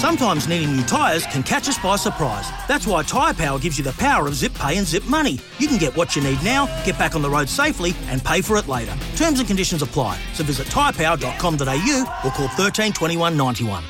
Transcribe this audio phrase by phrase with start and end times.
[0.00, 2.48] Sometimes needing new tyres can catch us by surprise.
[2.66, 5.38] That's why Tyre Power gives you the power of zip pay and zip money.
[5.58, 8.40] You can get what you need now, get back on the road safely, and pay
[8.40, 8.96] for it later.
[9.16, 10.18] Terms and conditions apply.
[10.32, 13.84] So visit tyrepower.com.au or call 13 21 91.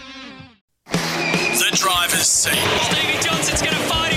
[0.90, 2.54] The driver's seat.
[2.54, 4.09] Stevie Johnson's going to fight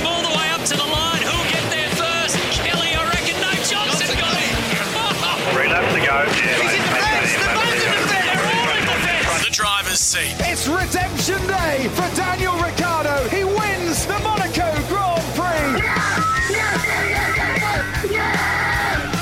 [9.93, 10.35] The driver's seat.
[10.51, 13.29] It's redemption day for Daniel Ricciardo.
[13.29, 15.81] He wins the Monaco Grand Prix.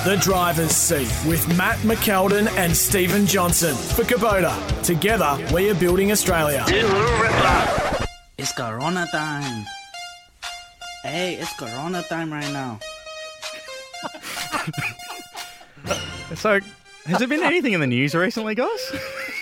[0.10, 4.56] The driver's seat with Matt McKeldin and Stephen Johnson for Kubota.
[4.82, 6.64] Together, we are building Australia.
[8.38, 9.66] It's Corona time.
[11.04, 12.80] Hey, it's Corona time right now.
[16.36, 16.62] So,
[17.08, 18.94] has there been anything in the news recently, guys?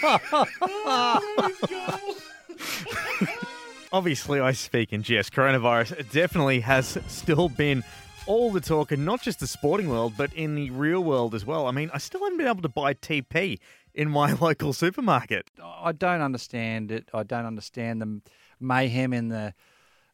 [3.92, 5.34] Obviously, I speak in jest.
[5.34, 7.84] Coronavirus definitely has still been
[8.28, 11.46] all the talk, and not just the sporting world, but in the real world as
[11.46, 11.68] well.
[11.68, 13.60] I mean, I still haven't been able to buy TP
[13.94, 15.50] in my local supermarket.
[15.62, 17.10] I don't understand it.
[17.14, 18.22] I don't understand the
[18.60, 19.54] mayhem in the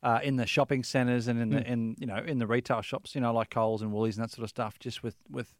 [0.01, 3.15] uh, in the shopping centres and in the in you know in the retail shops.
[3.15, 4.79] You know, like Coles and Woolies and that sort of stuff.
[4.79, 5.53] Just with with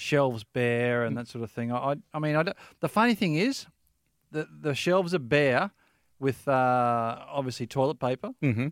[0.00, 1.72] shelves bare and that sort of thing.
[1.72, 3.66] I I mean, I the funny thing is,
[4.30, 5.70] the the shelves are bare
[6.18, 8.30] with uh, obviously toilet paper.
[8.42, 8.68] Mm-hmm.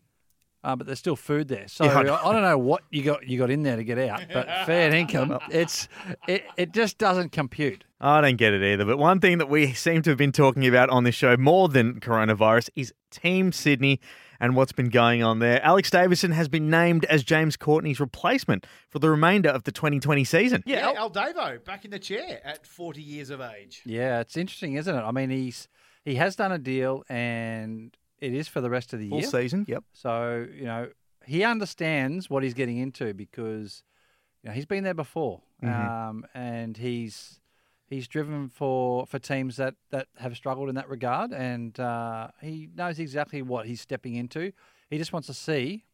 [0.64, 2.14] Uh, but there's still food there, so Yeah, I I, know.
[2.16, 4.22] I don't know what you got you got in there to get out.
[4.32, 5.88] But fair income, it's
[6.26, 7.84] it, it just doesn't compute.
[8.00, 8.84] I don't get it either.
[8.84, 11.68] But one thing that we seem to have been talking about on this show more
[11.68, 14.00] than coronavirus is Team Sydney
[14.40, 15.62] and what's been going on there.
[15.64, 20.24] Alex Davison has been named as James Courtney's replacement for the remainder of the 2020
[20.24, 20.62] season.
[20.66, 23.82] Yeah, Al Davo back in the chair at 40 years of age.
[23.84, 25.00] Yeah, it's interesting, isn't it?
[25.02, 25.68] I mean, he's
[26.04, 29.28] he has done a deal, and it is for the rest of the Full year.
[29.28, 29.84] season, yep.
[29.92, 30.88] So you know
[31.26, 33.82] he understands what he's getting into because
[34.42, 36.08] you know he's been there before, Mhm.
[36.10, 37.40] um, and he's
[37.88, 42.68] he's driven for for teams that that have struggled in that regard, and uh, he
[42.74, 44.52] knows exactly what he's stepping into.
[44.90, 45.84] He just wants to see,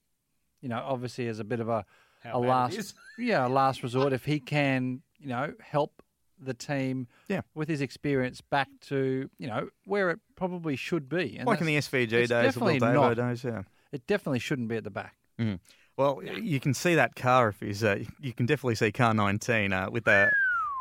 [0.60, 1.84] you know, obviously as a bit of a
[2.22, 2.94] How a last is.
[3.18, 6.02] yeah a last resort if he can you know help
[6.38, 7.42] the team Yeah.
[7.54, 11.36] with his experience back to you know where it probably should be.
[11.36, 13.62] And Like in the SVG days, the definitely Davo days, yeah.
[13.92, 15.14] It definitely shouldn't be at the back.
[15.38, 15.60] Mhm.
[15.96, 17.84] Well, you can see that car if he's.
[17.84, 20.30] Uh, you can definitely see car 19 uh, with the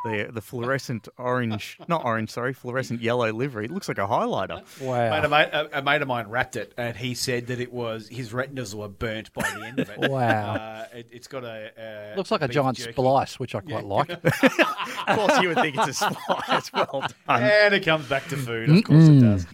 [0.03, 3.65] the the fluorescent orange, not orange, sorry, fluorescent yellow livery.
[3.65, 4.63] It looks like a highlighter.
[4.81, 7.71] Mate, a, mate, a, a mate of mine wrapped it, and he said that it
[7.71, 9.99] was his retinas were burnt by the end of it.
[10.13, 10.53] Wow.
[10.55, 11.71] Uh, it, it's got a.
[11.77, 12.91] a Looks like a giant jerky.
[12.91, 14.09] splice, which I quite like.
[14.23, 16.71] of course, you would think it's a splice.
[16.73, 17.43] Well done.
[17.43, 18.69] And it comes back to food.
[18.69, 19.47] Of course it does.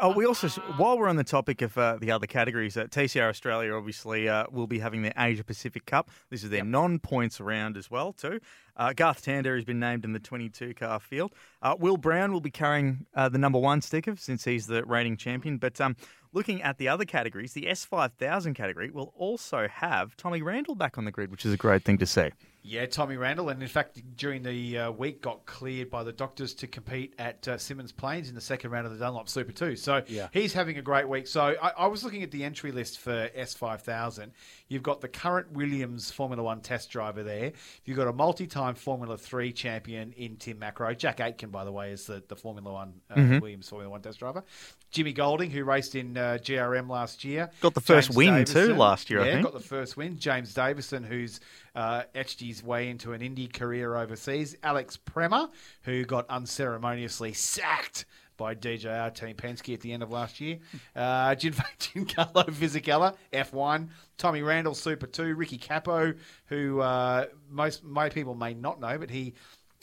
[0.00, 3.28] Oh, we also, while we're on the topic of uh, the other categories, uh, TCR
[3.28, 6.10] Australia obviously uh, will be having their Asia Pacific Cup.
[6.30, 8.40] This is their non-points round as well too.
[8.76, 11.32] Uh, Garth Tander has been named in the 22 car field.
[11.62, 15.16] Uh, Will Brown will be carrying uh, the number one sticker since he's the reigning
[15.16, 15.58] champion.
[15.58, 15.96] But um,
[16.32, 21.04] looking at the other categories, the S5000 category will also have Tommy Randall back on
[21.04, 22.30] the grid, which is a great thing to see.
[22.68, 26.52] Yeah, Tommy Randall, and in fact, during the uh, week, got cleared by the doctors
[26.54, 29.76] to compete at uh, Symmons Plains in the second round of the Dunlop Super 2.
[29.76, 30.26] So Yeah.
[30.32, 31.28] he's having a great week.
[31.28, 34.30] So I, I was looking at the entry list for S5000.
[34.68, 37.52] You've got the current Williams Formula One test driver there.
[37.84, 40.98] You've got a multi time Formula 3 champion in Tim Macrow.
[40.98, 43.40] Jack Aitken, by the way, is the, the Formula One, uh, Mhm.
[43.42, 44.42] Williams Formula One test driver.
[44.90, 47.50] Jimmy Golding, who raced in uh, GRM last year.
[47.60, 49.44] Got the first James win too last year, I Yeah, think.
[49.44, 50.18] got the first win.
[50.18, 51.38] James Davison, who's
[51.76, 54.56] uh, etched his way into an Indy career overseas.
[54.64, 55.50] Alex Premat,
[55.82, 58.06] who got unceremoniously sacked
[58.38, 60.58] by DJR Team Penske at the end of last year.
[60.96, 63.88] Uh, Gin- Giancarlo Fisichella, F1.
[64.18, 65.34] Tommy Randall, Super 2.
[65.34, 66.14] Ricky Capo,
[66.46, 69.34] who uh, most, most people may not know, but he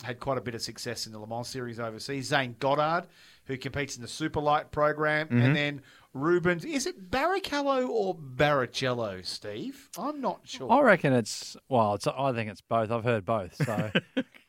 [0.01, 2.27] had quite a bit of success in the Le Mans Series overseas.
[2.27, 3.07] Zane Goddard,
[3.45, 5.27] who competes in the Superlight program.
[5.27, 5.43] Mhm.
[5.43, 5.81] And then
[6.13, 6.63] Rubens.
[6.63, 9.89] Is it Barrichello or Barrichello, Steve?
[9.97, 10.71] I'm not sure.
[10.71, 11.95] I reckon it's well.
[11.95, 12.91] It's I think it's both.
[12.91, 13.91] I've heard both, so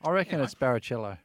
[0.04, 1.18] I reckon it's Barrichello.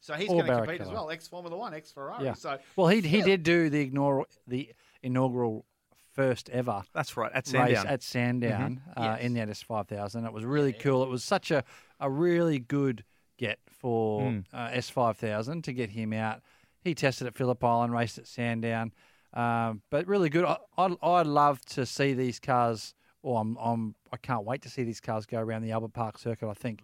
[0.00, 2.24] So he's going to compete as well, ex Formula One, ex Ferrari.
[2.24, 2.34] Yeah.
[2.34, 4.70] So well, he he did do the ignore the
[5.02, 5.64] inaugural
[6.12, 6.82] first ever.
[6.94, 7.86] That's right, at race Sandown.
[7.86, 9.14] at Sandown Mhm.
[9.14, 10.24] uh, in the NS five thousand.
[10.24, 11.02] It was really cool.
[11.02, 11.62] It was such a
[12.00, 13.04] a really good
[13.36, 14.44] get for Mm.
[14.52, 16.40] uh, S five thousand to get him out.
[16.82, 18.92] He tested at Phillip Island, raced at Sandown,
[19.34, 20.44] um, but really good.
[20.44, 22.94] I, I I love to see these cars.
[23.22, 26.18] Or I'm, I'm I can't wait to see these cars go around the Albert Park
[26.18, 26.46] circuit.
[26.46, 26.80] I think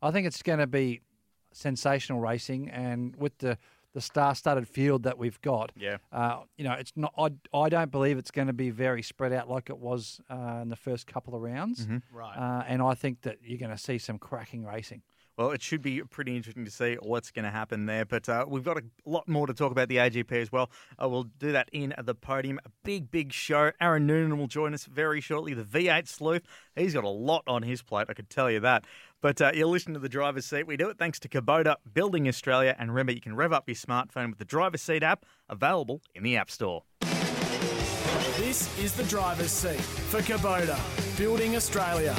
[0.00, 1.00] I think it's going to be
[1.52, 3.58] sensational racing, and with the
[3.94, 5.72] the star-studded field that we've got.
[5.76, 5.98] Yeah.
[6.12, 7.12] Uh, you know, it's not.
[7.18, 10.60] I, I don't believe it's going to be very spread out like it was uh,
[10.62, 11.86] in the first couple of rounds.
[12.12, 12.36] Right.
[12.36, 15.02] Uh, and I think that you're going to see some cracking racing.
[15.40, 18.04] Well, it should be pretty interesting to see what's going to happen there.
[18.04, 20.70] But uh, we've got a lot more to talk about the AGP as well.
[21.02, 22.60] Uh, we'll do that in the podium.
[22.66, 23.72] A big, big show.
[23.80, 25.54] Aaron Noonan will join us very shortly.
[25.54, 26.42] The V8 sleuth.
[26.76, 28.84] He's got a lot on his plate, I could tell you that.
[29.22, 30.66] But uh, you're listening to the driver's seat.
[30.66, 32.74] We do it thanks to Kubota, Building Australia.
[32.78, 36.22] And remember, you can rev up your smartphone with the driver's seat app available in
[36.22, 36.84] the App Store.
[38.38, 40.78] This is the driver's seat for Kubota,
[41.18, 42.16] building Australia.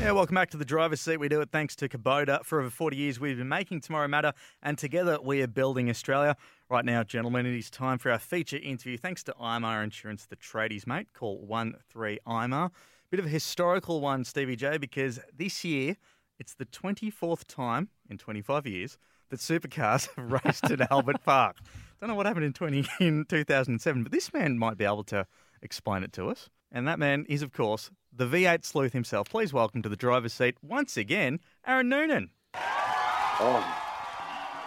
[0.00, 1.18] Yeah, welcome back to the driver's seat.
[1.18, 2.44] We do it thanks to Kubota.
[2.44, 6.36] For over 40 years, we've been making tomorrow matter, and together we are building Australia.
[6.68, 8.98] Right now, gentlemen, it is time for our feature interview.
[8.98, 11.12] Thanks to IMAR Insurance, the tradies, mate.
[11.14, 11.46] Call
[11.94, 12.72] 13 IMAR.
[13.12, 15.98] Bit of a historical one, Stevie J, because this year
[16.38, 18.96] it's the 24th time in 25 years
[19.28, 21.58] that supercars have raced at Albert Park.
[22.00, 25.26] Don't know what happened in 20 in 2007, but this man might be able to
[25.60, 26.48] explain it to us.
[26.70, 29.28] And that man is, of course, the V8 sleuth himself.
[29.28, 32.30] Please welcome to the driver's seat once again, Aaron Noonan.
[32.54, 33.81] Oh, w-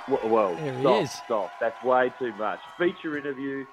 [0.07, 1.11] well, There he stop, is.
[1.11, 1.51] stop.
[1.59, 2.59] That's way too much.
[2.77, 3.65] Feature interview,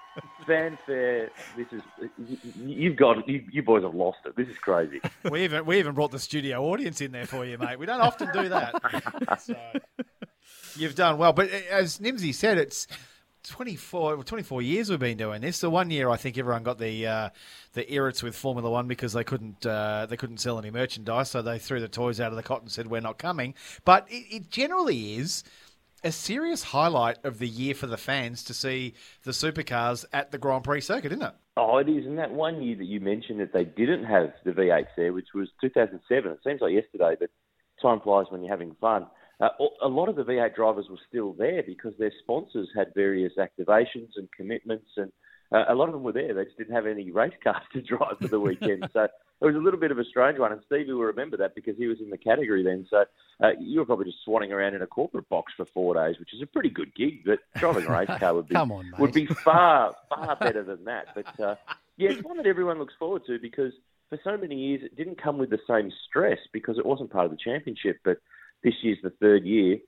[0.47, 1.31] fanfare.
[1.57, 1.83] This is
[2.19, 4.37] you, you've got you, you boys have lost it.
[4.37, 5.01] This is crazy.
[5.31, 7.79] we even we even brought the studio audience in there for you, mate.
[7.79, 9.41] We don't often do that.
[9.43, 9.55] so,
[10.77, 12.87] you've done well, but as Nimsy said, it's
[13.45, 15.57] 24, 24 years we've been doing this.
[15.57, 17.29] So one year, I think everyone got the uh,
[17.73, 21.43] the irrits with Formula One because they couldn't uh, they couldn't sell any merchandise, so
[21.43, 23.55] they threw the toys out of the cot and said we're not coming.
[23.85, 25.45] But it, it generally is.
[26.05, 30.39] A serious highlight of the year for the fans to see the supercars at the
[30.39, 31.35] Grand Prix circuit, isn't it?
[31.57, 32.05] Oh, it is.
[32.07, 35.29] And that one year that you mentioned that they didn't have the V8s there, which
[35.33, 36.33] was 2007.
[36.33, 37.31] It seems like yesterday, but
[37.81, 39.07] time flies when you're having fun.
[39.39, 39.51] Uh,
[39.81, 44.11] a lot of the V8 drivers were still there because their sponsors had various activations
[44.17, 45.13] and commitments, and
[45.55, 46.35] uh, a lot of them were there.
[46.35, 48.89] They just didn't have any race cars to drive for the weekend.
[48.93, 49.07] so
[49.43, 51.77] it was a little bit of a strange one, and Stevie will remember that because
[51.77, 52.87] he was in the category then.
[52.89, 53.05] So
[53.43, 56.33] uh, you were probably just swanning around in a corporate box for four days, which
[56.33, 57.25] is a pretty good gig.
[57.25, 60.85] But driving a race car would be Come on, would be far far better than
[60.85, 61.07] that.
[61.17, 61.57] But uh,
[61.97, 63.73] yeah, it's one that everyone looks forward to because
[64.11, 67.25] for so many years it didn't come with the same stress because it wasn't part
[67.25, 67.99] of the championship.
[68.05, 68.19] But
[68.63, 69.79] this year's the third year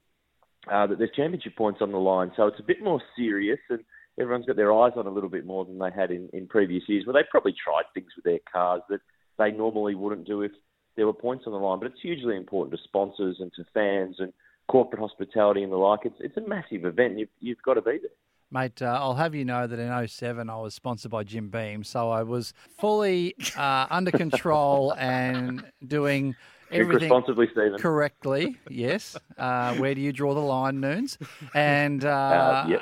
[0.68, 3.80] uh, that there's championship points on the line, so it's a bit more serious and.
[4.16, 6.84] Everyone's got their eyes on a little bit more than they had in, in previous
[6.86, 9.00] years, where they probably tried things with their cars that
[9.38, 10.52] they normally wouldn't do if
[10.96, 11.78] there were points on the line.
[11.78, 14.32] But it's hugely important to sponsors and to fans and
[14.68, 16.00] corporate hospitality and the like.
[16.04, 17.18] It's it's a massive event.
[17.18, 18.10] You've, you've got to be there.
[18.50, 21.82] Mate, uh, I'll have you know that in 07 I was sponsored by Jim Beam,
[21.82, 26.36] so I was fully uh, under control and doing
[26.70, 27.78] everything responsibly, Stephen.
[27.78, 28.56] correctly.
[28.68, 29.16] Yes.
[29.36, 31.18] Uh, where do you draw the line, Noons?
[31.54, 32.80] And uh,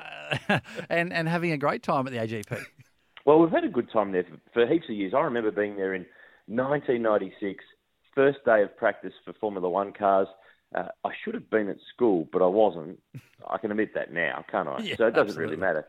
[0.91, 2.65] and and having a great time at the AGP.
[3.25, 5.15] Well, we've had a good time there for, for heaps of years.
[5.17, 6.05] I remember being there in
[6.47, 7.65] 1996,
[8.15, 10.29] first day of practice for Formula One cars.
[10.75, 12.99] Uh, I should have been at school, but I wasn't.
[13.49, 14.79] I can admit that now, can't I?
[14.83, 15.45] Yeah, so it doesn't absolutely.
[15.45, 15.87] really matter.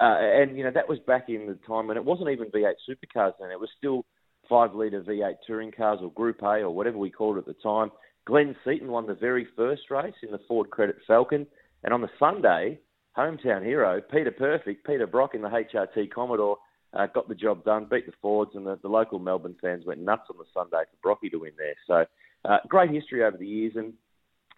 [0.00, 2.74] Uh, and you know that was back in the time when it wasn't even V8
[2.88, 3.34] supercars.
[3.38, 4.04] Then it was still
[4.48, 7.54] five litre V8 touring cars or Group A or whatever we called it at the
[7.62, 7.90] time.
[8.24, 11.46] Glenn Seton won the very first race in the Ford Credit Falcon,
[11.84, 12.78] and on the Sunday,
[13.16, 16.58] hometown hero Peter Perfect, Peter Brock in the HRT Commodore,
[16.94, 20.00] uh, got the job done, beat the Fords, and the, the local Melbourne fans went
[20.00, 21.74] nuts on the Sunday for Brocky to win there.
[21.86, 22.04] So
[22.48, 23.94] uh, great history over the years, and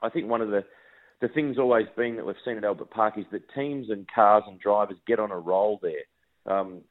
[0.03, 0.65] I think one of the
[1.21, 4.43] the things always been that we've seen at Albert Park is that teams and cars
[4.47, 6.53] and drivers get on a roll there.
[6.53, 6.83] Um,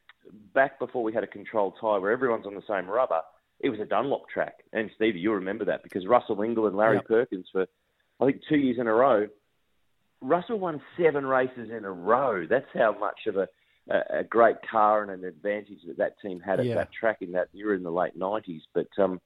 [0.54, 3.20] back before we had a controlled tyre where everyone's on the same rubber,
[3.60, 4.64] it was a Dunlop track.
[4.72, 7.08] And Stevie, you'll remember that because Russell Ingall and Larry Yep.
[7.08, 7.68] Perkins for
[8.20, 9.28] I think two years in a row.
[10.22, 12.48] Russell won seven races in a row.
[12.50, 13.48] That's how much of a
[13.90, 16.76] a, a great car and an advantage that that team had at Yeah.
[16.76, 18.62] that track in that era in the late nineties.
[18.74, 19.20] But um,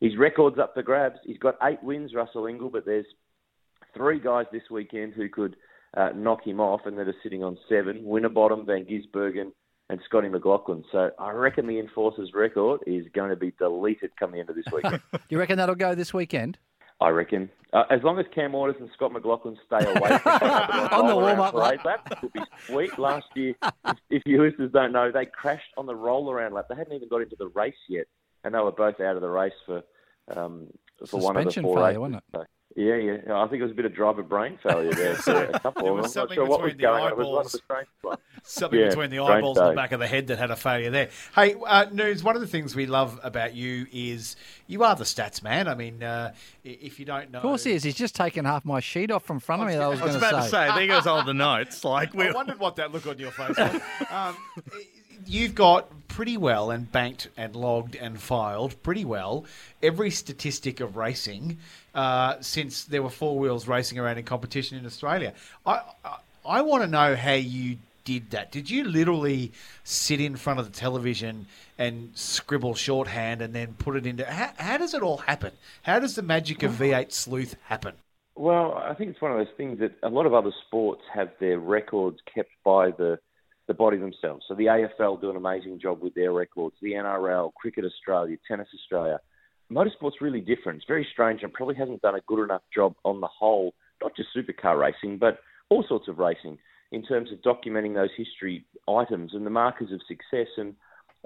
[0.00, 1.18] his record's up for grabs.
[1.24, 3.06] He's got eight wins, Russell Ingall, but there's
[3.96, 5.56] three guys this weekend who could
[5.96, 9.52] uh, knock him off, and that are sitting on seven: Winterbottom, Van Gisbergen,
[9.88, 10.84] and Scotty McLaughlin.
[10.92, 14.56] So I reckon the Enforcer's record is going to be deleted come the end of
[14.56, 15.00] this weekend.
[15.12, 16.58] Do you reckon that'll go this weekend?
[17.00, 17.50] I reckon.
[17.72, 20.32] Uh, as long as Cam Waters and Scott McLaughlin stay away from
[20.92, 22.98] On the warm-up parade lap, it would be sweet.
[22.98, 26.66] Last year, if, if you listeners don't know, they crashed on the roll around lap.
[26.70, 28.06] They hadn't even got into the race yet,
[28.44, 29.82] and they were both out of the race for
[30.34, 30.68] um,
[31.06, 32.00] for one of the Suspension four failure, races.
[32.00, 32.24] wasn't it?
[32.32, 32.44] So,
[32.74, 33.18] Yeah, yeah.
[33.28, 35.84] I think it was a bit of driver brain failure there for a couple.
[35.84, 36.10] There of them.
[36.10, 37.08] Something sure what was between the going.
[37.08, 37.88] It was eyeballs.
[38.02, 38.18] the.
[38.42, 40.90] Something Yeah, between the eyeballs and the back of the head that had a failure
[40.90, 41.08] there.
[41.34, 45.04] Hey, uh, Noons, one of the things we love about you is you are the
[45.04, 45.68] stats man.
[45.68, 47.38] I mean, uh, if you don't know.
[47.38, 47.82] Of course he is.
[47.82, 49.74] He's just taken half my sheet off from front of me.
[49.74, 51.82] I was, I was going about to say, there goes all the notes.
[51.82, 53.80] Like we I wondered what that look on your face was.
[54.10, 54.36] um,
[55.26, 59.44] you've got pretty well and banked and logged and filed pretty well
[59.82, 61.58] every statistic of racing
[61.96, 65.32] uh, since there were four wheels racing around in competition in Australia.
[65.64, 68.52] I, I, I want to know how you did that.
[68.52, 69.50] Did you literally
[69.82, 71.46] sit in front of the television
[71.78, 74.24] and scribble shorthand and then put it into.
[74.24, 75.52] How, how does it all happen?
[75.82, 77.94] How does the magic of V8 Sleuth happen?
[78.34, 81.30] Well, I think it's one of those things that a lot of other sports have
[81.40, 83.18] their records kept by the
[83.66, 84.44] the body themselves.
[84.46, 86.76] So the AFL do an amazing job with their records.
[86.80, 89.18] The NRL, Cricket Australia, Tennis Australia.
[89.70, 90.78] Motorsport's really different.
[90.78, 94.14] It's very strange and probably hasn't done a good enough job on the whole, not
[94.16, 96.58] just supercar racing, but all sorts of racing
[96.92, 100.48] in terms of documenting those history items and the markers of success.
[100.56, 100.74] And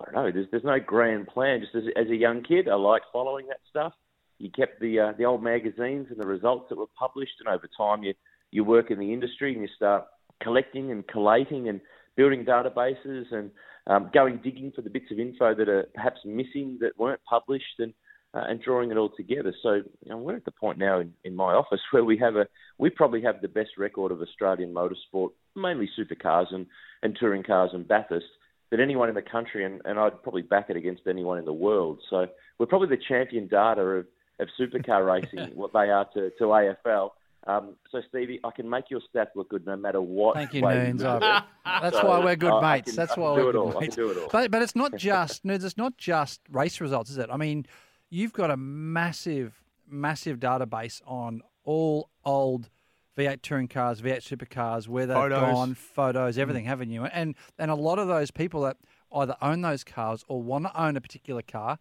[0.00, 1.60] I don't know, there's, there's no grand plan.
[1.60, 3.92] Just as, as a young kid, I liked following that stuff.
[4.38, 7.68] You kept the uh, the old magazines and the results that were published, and over
[7.76, 8.14] time you
[8.50, 10.06] you work in the industry and you start
[10.42, 11.82] collecting and collating and
[12.16, 13.50] building databases and
[13.86, 17.80] um, going digging for the bits of info that are perhaps missing that weren't published
[17.80, 17.92] and
[18.34, 19.52] uh, and drawing it all together.
[19.62, 22.36] So you know, we're at the point now in, in my office where we have
[22.36, 22.46] a
[22.78, 26.66] we probably have the best record of Australian motorsport, mainly supercars and,
[27.02, 28.26] and touring cars and Bathurst,
[28.70, 31.52] than anyone in the country, and, and I'd probably back it against anyone in the
[31.52, 31.98] world.
[32.08, 32.26] So
[32.58, 34.06] we're probably the champion data of,
[34.38, 37.10] of supercar racing, what they are to, to AFL.
[37.46, 40.36] Um, so Stevie, I can make your stats look good no matter what.
[40.36, 41.00] Thank you, way Noons.
[41.02, 41.22] do it.
[41.22, 41.42] I-
[41.82, 42.90] That's So, why we're good I mates.
[42.90, 43.68] can- That's why we're good all.
[43.70, 43.96] I can mates.
[43.96, 44.28] do it all.
[44.30, 45.64] But but it's not just Noons.
[45.64, 47.28] It's not just race results, is it?
[47.32, 47.64] I mean,
[48.10, 52.68] you've got a massive, massive database on all old
[53.16, 55.40] V8 touring cars, V8 supercars, where they've Photos.
[55.40, 57.04] gone, photos, everything, haven't you?
[57.04, 58.76] And and a lot of those people that
[59.12, 61.78] either own those cars or want to own a particular car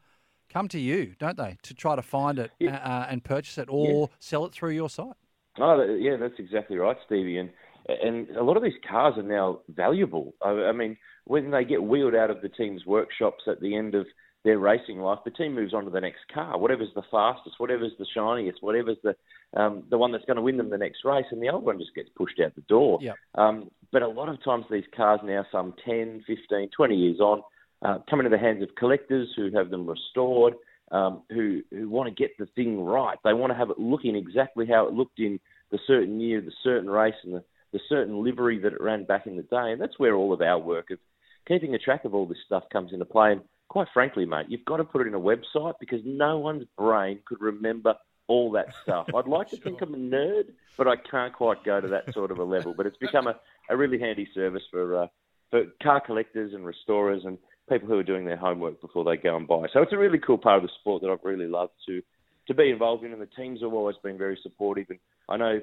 [0.50, 3.68] come to you, don't they, to try to find it uh, uh, and purchase it
[3.70, 5.14] or sell it through your site.
[5.60, 7.38] Oh, yeah, that's exactly right, Stevie.
[7.38, 7.50] And
[7.88, 10.36] and a lot of these cars are now valuable.
[10.44, 13.96] I, I mean, when they get wheeled out of the team's workshops at the end
[13.96, 14.06] of
[14.44, 16.58] their racing life, the team moves on to the next car.
[16.58, 19.16] Whatever's the fastest, whatever's the shiniest, whatever's the
[19.60, 21.80] um, the one that's going to win them the next race, and the old one
[21.80, 23.00] just gets pushed out the door.
[23.02, 23.16] Yep.
[23.36, 27.42] Um, but a lot of times these cars now, some 10, 15, 20 years on,
[27.82, 30.54] uh, come into the hands of collectors who have them restored,
[30.92, 33.18] um, who who want to get the thing right.
[33.24, 35.40] They want to have it looking exactly how it looked in
[35.72, 37.44] the certain year, the certain race, and the,
[37.74, 39.72] the certain livery that it ran back in the day.
[39.72, 41.00] And that's where all of our work of
[41.48, 43.34] keeping a track of all this stuff comes into play.
[43.34, 46.66] And quite frankly, mate, you've got to put it in a website because no one's
[46.78, 47.96] brain could remember
[48.28, 49.08] all that stuff.
[49.16, 50.46] I'd like to think I'm a nerd,
[50.78, 52.74] but I can't quite go to that sort of a level.
[52.76, 53.36] But it's become a,
[53.70, 55.08] a really handy service for uh,
[55.52, 57.38] for car collectors and restorers and
[57.70, 59.66] people who are doing their homework before they go and buy.
[59.72, 62.02] So it's a really cool part of the sport that I've really loved to
[62.48, 64.88] to be involved in, and the teams have always been very supportive.
[64.90, 65.00] And
[65.30, 65.62] I know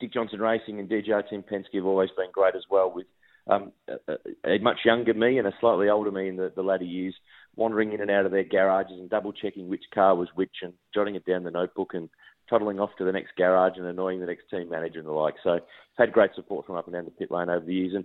[0.00, 3.06] Dick Johnson Racing and DJR Team Penske have always been great as well with
[3.48, 6.84] um, a, a much younger me and a slightly older me in the, the latter
[6.84, 7.14] years,
[7.54, 10.72] wandering in and out of their garages and double checking which car was which and
[10.94, 12.08] jotting it down the notebook and
[12.48, 15.34] toddling off to the next garage and annoying the next team manager and the like.
[15.42, 15.58] So
[15.96, 17.94] had great support from up and down the pit lane over the years.
[17.94, 18.04] And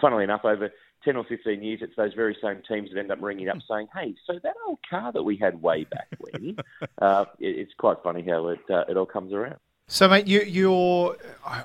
[0.00, 0.70] funnily enough, over
[1.04, 3.88] 10 or 15 years, it's those very same teams that end up ringing up saying,
[3.94, 6.56] hey, so that old car that we had way back when,
[7.02, 9.58] uh, it, it's quite funny how it, uh, it all comes around.
[9.88, 11.16] So, mate, you, you're,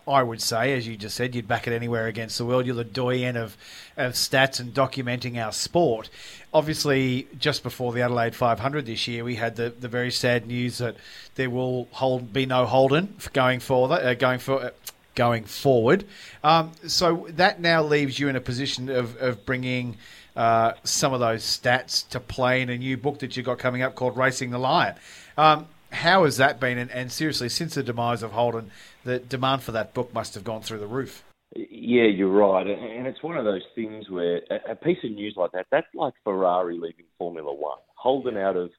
[0.08, 2.68] I- would say, as you just said, you'd back it anywhere against the world.
[2.68, 3.58] You're the doyen of,
[3.98, 6.08] of stats and documenting our sport.
[6.54, 10.78] Obviously, just before the Adelaide 500 this year, we had the, the very sad news
[10.78, 10.98] that
[11.34, 13.96] there will hold be no Holden for going forward.
[13.96, 14.66] Uh, going for.
[14.66, 14.70] Uh,
[15.14, 16.06] Going forward,
[16.42, 19.98] um, so that now leaves you in a position of, of bringing
[20.38, 23.82] uh, some of those stats to play in a new book that you've got coming
[23.82, 24.96] up called Racing the Lion.
[25.38, 26.78] Um, how has that been?
[26.78, 28.72] And, and seriously, since the demise of Holden,
[29.04, 31.24] the demand for that book must have gone through the roof.
[31.54, 35.52] Yeah, you're right, and it's one of those things where a, piece of news like
[35.52, 38.70] that, that's like Ferrari leaving Formula One, Holden out of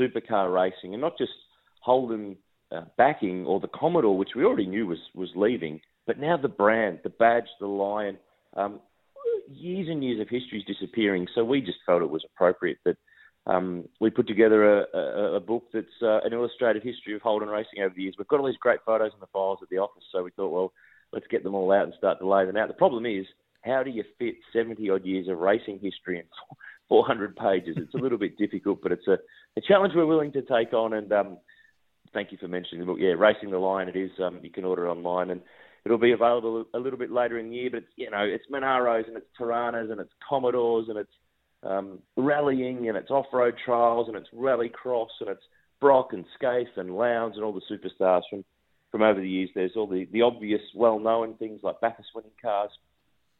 [0.00, 1.32] supercar racing, and not just
[1.80, 2.38] Holden
[2.72, 6.48] uh, backing or the Commodore, which we already knew was was leaving, but now the
[6.48, 8.16] brand, the badge, the lion,
[8.56, 8.80] um,
[9.50, 11.26] years and years of history is disappearing.
[11.34, 12.96] So we just felt it was appropriate that
[13.46, 17.48] um, we put together a, a, a book that's uh, an illustrated history of Holden
[17.48, 18.16] racing over the years.
[18.18, 20.52] We've got all these great photos in the files at the office, so we thought,
[20.52, 20.72] well,
[21.12, 22.68] let's get them all out and start to lay them out.
[22.68, 23.24] The problem is,
[23.62, 26.24] how do you fit 70 odd years of racing history in
[26.88, 27.76] 400 pages?
[27.78, 29.18] It's a little bit difficult, but it's a,
[29.56, 30.92] a challenge we're willing to take on.
[30.94, 31.38] And um,
[32.12, 32.98] thank you for mentioning the book.
[33.00, 33.88] Yeah, Racing the Lion.
[33.88, 34.10] It is.
[34.22, 35.40] Um, you can order it online, and
[35.84, 37.70] it'll be available a little bit later in the year.
[37.70, 41.12] But it's you know, it's Monaros and it's Toranas and it's Commodores and it's
[41.66, 45.42] um, rallying and it's off-road trials and it's rally cross and it's
[45.80, 48.44] Brock and Skaife and Lowndes and all the superstars from
[48.92, 49.50] from over the years.
[49.54, 52.70] There's all the the obvious, well-known things like Bathurst winning cars,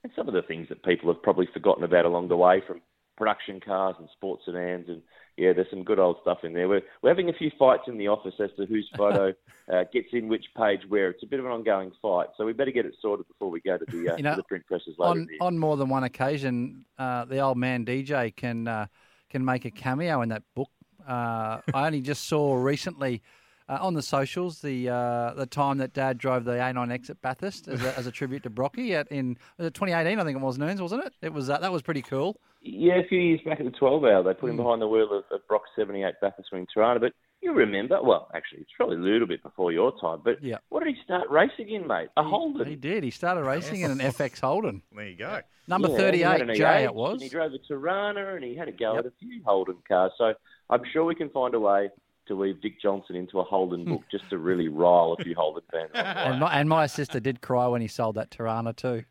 [0.03, 2.81] and some of the things that people have probably forgotten about along the way from
[3.17, 5.03] production cars and sports sedans and
[5.37, 6.69] yeah, there's some good old stuff in there.
[6.69, 9.35] We're we're having a few fights in the office as to whose photo
[9.71, 11.11] uh, gets in which page where.
[11.11, 13.61] It's a bit of an ongoing fight, so we better get it sorted before we
[13.61, 15.11] go to the, uh, You know, to the print presses later.
[15.11, 18.87] on on more than one occasion, uh, the old man DJ can uh,
[19.29, 20.71] can make a cameo in that book.
[21.07, 23.23] Uh, I only just saw recently
[23.69, 27.69] uh, on the socials the uh, the time that Dad drove the A9X at Bathurst
[27.69, 30.81] as a, as a tribute to Brocky at in 2018 I think it was Noons
[30.81, 31.15] wasn't it?
[31.23, 32.37] It was uh, that was pretty cool.
[32.63, 34.65] Yeah, a few years back at the 12 hour, they put him Mm.
[34.65, 36.99] behind the wheel of, of Brock's 78 Bathurst Wing Torana.
[37.01, 40.21] But you remember, well, actually, it's probably a little bit before your time.
[40.25, 40.57] But Yeah.
[40.71, 42.09] what did he start racing in, mate?
[42.17, 42.67] A Holden.
[42.67, 43.05] He did.
[43.05, 44.83] He started racing in an FX Holden.
[44.97, 45.41] There you go.
[45.69, 47.13] Number Yeah, 38, an Jay, E8, it was.
[47.15, 50.11] And he drove a Torana and he had a go at a few Holden cars.
[50.19, 50.35] So
[50.69, 51.91] I'm sure we can find a way
[52.29, 55.63] to weave Dick Johnson into a Holden book just to really rile a few Holden
[55.71, 55.91] fans.
[55.95, 59.05] And my, and my sister did cry when he sold that Torana too.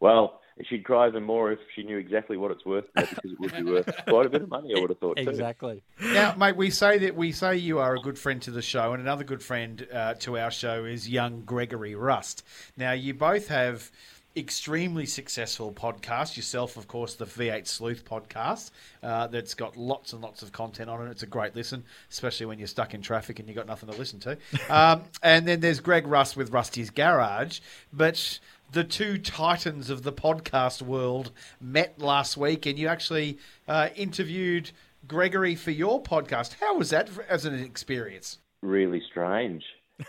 [0.00, 3.40] Well, she'd cry even more if she knew exactly what it's worth now, because it
[3.40, 5.16] would be worth quite a bit of money, I would have thought.
[5.16, 5.28] too.
[5.28, 5.82] Exactly.
[6.00, 8.92] Now, mate, we say that we say you are a good friend to the show,
[8.92, 12.44] and another good friend uh, to our show is young Gregory Rust.
[12.76, 13.90] Now, you both have
[14.36, 16.36] extremely successful podcast.
[16.36, 18.70] Yourself, of course, the V8 Sleuth podcast
[19.02, 21.10] uh, that's got lots and lots of content on it.
[21.10, 23.96] It's a great listen, especially when you're stuck in traffic and you've got nothing to
[23.96, 24.38] listen to.
[24.70, 27.60] Um, and then there's Greg Rust with Rusty's Garage,
[27.92, 28.40] but
[28.72, 33.38] the two titans of the podcast world met last week, and you actually
[33.68, 34.70] uh, interviewed
[35.06, 36.54] Gregory for your podcast.
[36.60, 38.38] How was that for- as an experience?
[38.62, 39.62] Really strange.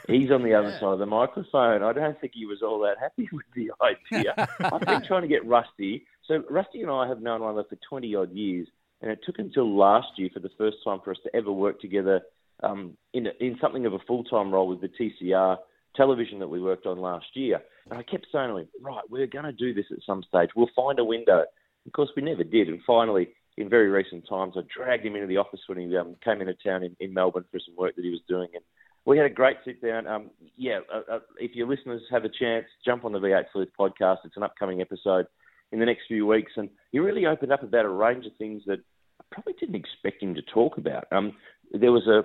[0.08, 1.84] He's on the other side of the microphone.
[1.84, 4.34] I don't think he was all that happy with the idea.
[4.60, 6.06] I've been trying to get Rusty.
[6.28, 8.68] So Rusty and I have known one another for 20 odd years,
[9.02, 11.80] and it took until last year for the first time for us to ever work
[11.80, 12.22] together
[12.64, 15.58] um, in, in something of a full time role with the TCR
[15.96, 17.62] television that we worked on last year.
[17.90, 20.50] And I kept saying to him, right, we're going to do this at some stage.
[20.56, 21.44] We'll find a window.
[21.86, 22.68] Of course, we never did.
[22.68, 26.16] And finally, in very recent times, I dragged him into the office when he um,
[26.24, 28.50] came into town in, in Melbourne for some work that he was doing.
[28.54, 28.64] And
[29.06, 30.08] we had a great sit down.
[30.08, 33.70] Um, yeah, uh, uh, if your listeners have a chance, jump on the V8 Sleuth
[33.80, 34.18] podcast.
[34.26, 35.28] It's an upcoming episode
[35.72, 36.54] in the next few weeks.
[36.56, 38.80] And he really opened up about a range of things that
[39.20, 41.06] I probably didn't expect him to talk about.
[41.12, 41.34] Um,
[41.72, 42.20] there was a,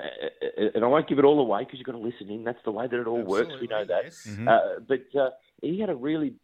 [0.00, 2.44] uh, and I won't give it all away because you've got to listen in.
[2.44, 3.52] That's the way that it all works.
[3.60, 4.06] We know that.
[4.06, 4.48] Mm-hmm.
[4.48, 6.34] Uh, but uh, he had a really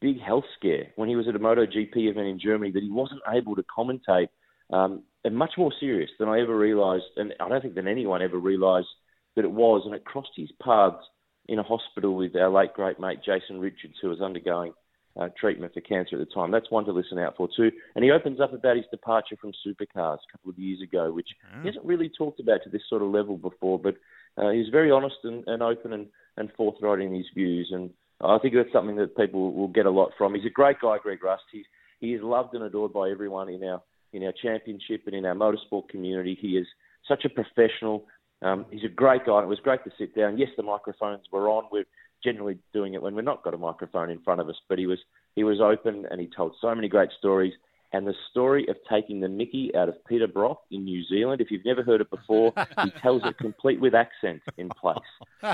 [0.00, 3.20] big health scare when he was at a MotoGP event in Germany that he wasn't
[3.28, 4.28] able to commentate,
[4.72, 8.22] um, and much more serious than I ever realised, and I don't think than anyone
[8.22, 8.88] ever realised
[9.36, 9.82] that it was.
[9.84, 11.04] And it crossed his paths
[11.46, 14.72] in a hospital with our late great mate Jason Richards, who was undergoing
[15.20, 16.50] uh, treatment for cancer at the time.
[16.50, 17.70] That's one to listen out for too.
[17.94, 21.28] And he opens up about his departure from supercars a couple of years ago, which
[21.62, 23.78] he hasn't really talked about to this sort of level before.
[23.78, 23.96] But
[24.36, 26.06] uh, he's very honest and, and open and,
[26.36, 27.70] and forthright in his views.
[27.72, 30.34] And I think that's something that people will get a lot from.
[30.34, 31.42] He's a great guy, Greg Rust.
[31.50, 31.64] He's,
[31.98, 35.34] he is loved and adored by everyone in our in our championship and in our
[35.34, 36.36] motorsport community.
[36.40, 36.66] He is
[37.06, 38.06] such a professional.
[38.42, 39.36] Um, he's a great guy.
[39.36, 40.38] and It was great to sit down.
[40.38, 41.64] Yes, the microphones were on.
[41.70, 41.86] We're
[42.22, 44.86] generally doing it when we've not got a microphone in front of us, but he
[44.86, 44.98] was
[45.36, 47.54] he was open and he told so many great stories.
[47.92, 51.50] And the story of taking the Mickey out of Peter Brock in New Zealand, if
[51.50, 52.52] you've never heard it before,
[52.84, 54.98] he tells it complete with accent in place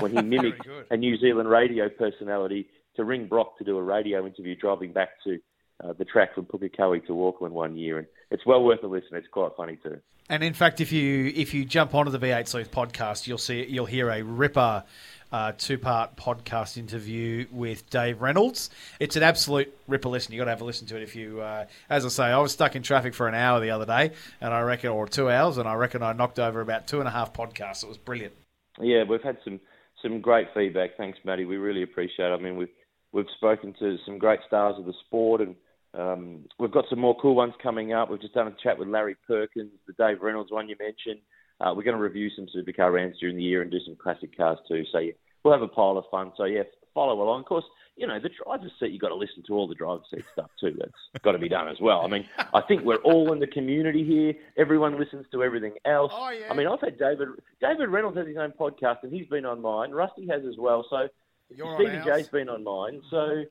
[0.01, 4.25] when he mimicked a New Zealand radio personality to ring Brock to do a radio
[4.27, 5.39] interview driving back to
[5.83, 7.97] uh, the track from Pukekohe to Auckland one year.
[7.97, 9.15] And it's well worth a listen.
[9.15, 9.99] It's quite funny too.
[10.29, 13.65] And in fact, if you if you jump onto the V8 Sleuth podcast, you'll see
[13.65, 14.83] you'll hear a ripper
[15.31, 18.69] uh, two part podcast interview with Dave Reynolds.
[18.99, 20.33] It's an absolute ripper listen.
[20.33, 21.41] You got to have a listen to it if you.
[21.41, 24.11] Uh, as I say, I was stuck in traffic for an hour the other day,
[24.41, 27.07] and I reckon, or two hours, and I reckon I knocked over about two and
[27.07, 27.83] a half podcasts.
[27.83, 28.33] It was brilliant.
[28.79, 29.59] Yeah, we've had some
[30.01, 30.97] some great feedback.
[30.97, 31.45] Thanks, Matty.
[31.45, 32.39] We really appreciate it.
[32.39, 32.69] I mean, we've
[33.11, 35.55] we've spoken to some great stars of the sport, and
[35.93, 38.09] um, we've got some more cool ones coming up.
[38.09, 41.21] We've just done a chat with Larry Perkins, the Dave Reynolds one you mentioned.
[41.59, 44.35] Uh, we're going to review some supercar rounds during the year and do some classic
[44.37, 44.83] cars too.
[44.91, 46.31] So yeah, we'll have a pile of fun.
[46.37, 47.41] So yeah, follow along.
[47.41, 48.91] Of course, you know the driver's seat.
[48.91, 50.75] You've got to listen to all the driver's seat stuff too.
[50.77, 52.01] That's got to be done as well.
[52.01, 54.35] I mean, I think we're all in the community here.
[54.55, 56.11] Everyone listens to everything else.
[56.15, 56.45] Oh, yeah.
[56.51, 59.61] I mean, I've had David David Reynolds has his own podcast and he's been on
[59.61, 59.91] mine.
[59.91, 60.85] Rusty has as well.
[60.89, 61.07] So
[61.53, 63.01] Stevie J's been on mine.
[63.09, 63.43] So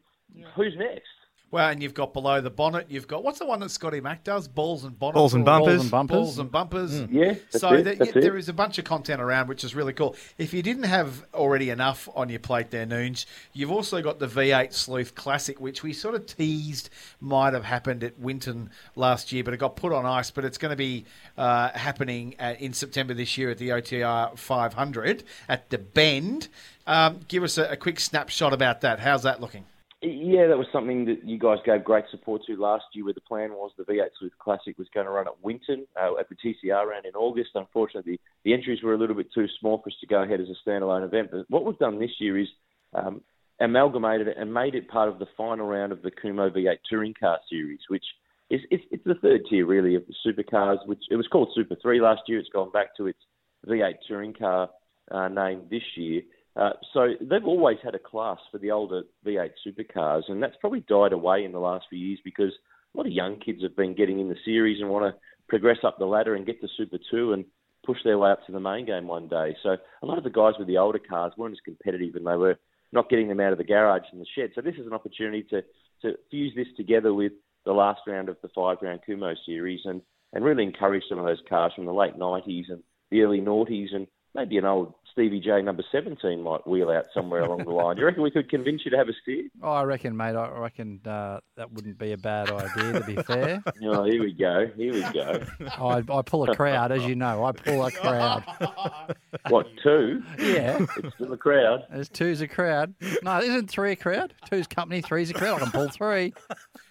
[0.55, 1.09] who's next?
[1.53, 4.25] Well, and you've got below the bonnet, you've got what's the one that Scotty Mack
[4.25, 4.49] does?
[4.49, 5.15] Balls and bonnets.
[5.15, 5.75] Balls and bumpers.
[5.77, 6.17] Balls and bumpers.
[6.17, 7.01] Balls and bumpers.
[7.09, 8.21] Yeah, that's so it, that- that's yeah, it.
[8.23, 10.17] there is a bunch of content around, which is really cool.
[10.39, 14.27] If you didn't have already enough on your plate there, Noons, you've also got the
[14.27, 19.45] V8 Sleuth Classic, which we sort of teased might have happened at Winton last year,
[19.45, 20.33] but it got put on ice.
[20.33, 21.05] But it's going to be
[21.39, 26.49] uh, happening at, in September this year at the OTR 500 at the Bend.
[26.89, 28.99] Um, give us a, a quick snapshot about that.
[28.99, 29.65] How's that looking?
[30.03, 33.21] Yeah, that was something that you guys gave great support to last year, where the
[33.23, 36.35] plan was the V8 Sleuth Classic was going to run at Winton uh, at the
[36.35, 37.51] TCR round in August.
[37.55, 40.41] Unfortunately, the, the entries were a little bit too small for us to go ahead
[40.41, 41.31] as a standalone event.
[41.33, 42.49] But what we've done this year is
[42.93, 43.23] um,
[43.59, 47.15] amalgamated it and made it part of the final round of the Kumho V8 Touring
[47.19, 48.05] Car Series, which
[48.51, 50.87] is it's, it's the third tier really of supercars.
[50.87, 52.39] Which it was called Super Three last year.
[52.39, 53.19] It's gone back to its
[53.67, 54.69] V8 Touring Car
[55.11, 56.21] uh, name this year.
[56.57, 60.81] Uh, so they've always had a class for the older V8 supercars, and that's probably
[60.89, 62.53] died away in the last few years because
[62.95, 65.79] a lot of young kids have been getting in the series and want to progress
[65.85, 67.45] up the ladder and get to Super 2 and
[67.85, 69.55] push their way up to the main game one day.
[69.63, 72.37] So a lot of the guys with the older cars weren't as competitive and they
[72.37, 72.59] were
[72.93, 74.51] not getting them out of the garage and the shed.
[74.55, 75.63] So this is an opportunity to,
[76.03, 77.33] to fuse this together with
[77.65, 80.01] the last round of the five round Kumho series and,
[80.33, 83.95] and really encourage some of those cars from the late 90s and the early noughties
[83.95, 87.97] and maybe an old Stevie J number 17 might wheel out somewhere along the line.
[87.97, 89.45] Do you reckon we could convince you to have a steer?
[89.63, 90.37] Oh, I reckon, mate.
[90.37, 93.01] I reckon uh, that wouldn't be a bad idea.
[93.01, 94.71] To be fair, Oh, here we go.
[94.77, 95.43] Here we go.
[95.79, 97.45] I, I pull a crowd, as you know.
[97.47, 98.45] I pull a crowd.
[99.49, 100.23] What, two?
[100.41, 101.85] Yeah, It's still a crowd.
[101.91, 102.95] there's two's a crowd.
[103.23, 104.35] No, isn't three a crowd?
[104.51, 105.57] Two's company, three's a crowd.
[105.61, 106.35] I can pull three.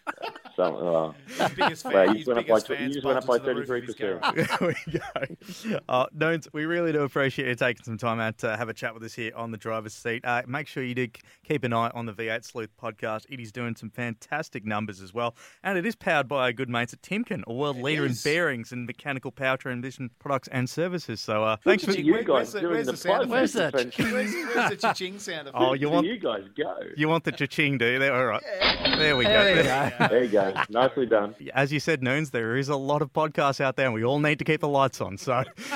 [0.56, 2.94] So, uh, His biggest fan, well, you his just went up by, biggest you fans
[2.94, 4.60] just went up by the roof of 33%.
[4.60, 4.74] There
[5.66, 5.80] we go.
[5.90, 8.94] Uh, Noons, we really do appreciate you taking some time out to have a chat
[8.94, 10.24] with us here on the driver's seat.
[10.24, 11.08] Uh, make sure you do
[11.44, 13.26] keep an eye on the V8 Sleuth podcast.
[13.28, 15.36] It is doing some fantastic numbers as well.
[15.62, 18.26] And it is powered by our good mates at Timken, a world leader is.
[18.26, 21.20] in bearings and mechanical power transmission products and services.
[21.20, 21.92] So uh, thanks for.
[21.92, 23.30] you guys where's the, doing where's the the sound.
[23.30, 23.98] Where's effect?
[23.98, 23.98] that?
[23.98, 25.62] Where's, where's the cha-ching sound effect?
[25.62, 26.78] Oh, you want you guys go.
[26.96, 28.00] you want the cha-ching, do you?
[28.00, 28.44] There, all right.
[28.98, 29.30] There we go.
[29.32, 29.92] There you go.
[30.10, 30.54] There you go.
[30.70, 31.36] Nicely done.
[31.54, 34.20] As you said, Noons, there is a lot of podcasts out there, and we all
[34.20, 35.18] need to keep the lights on.
[35.18, 35.44] So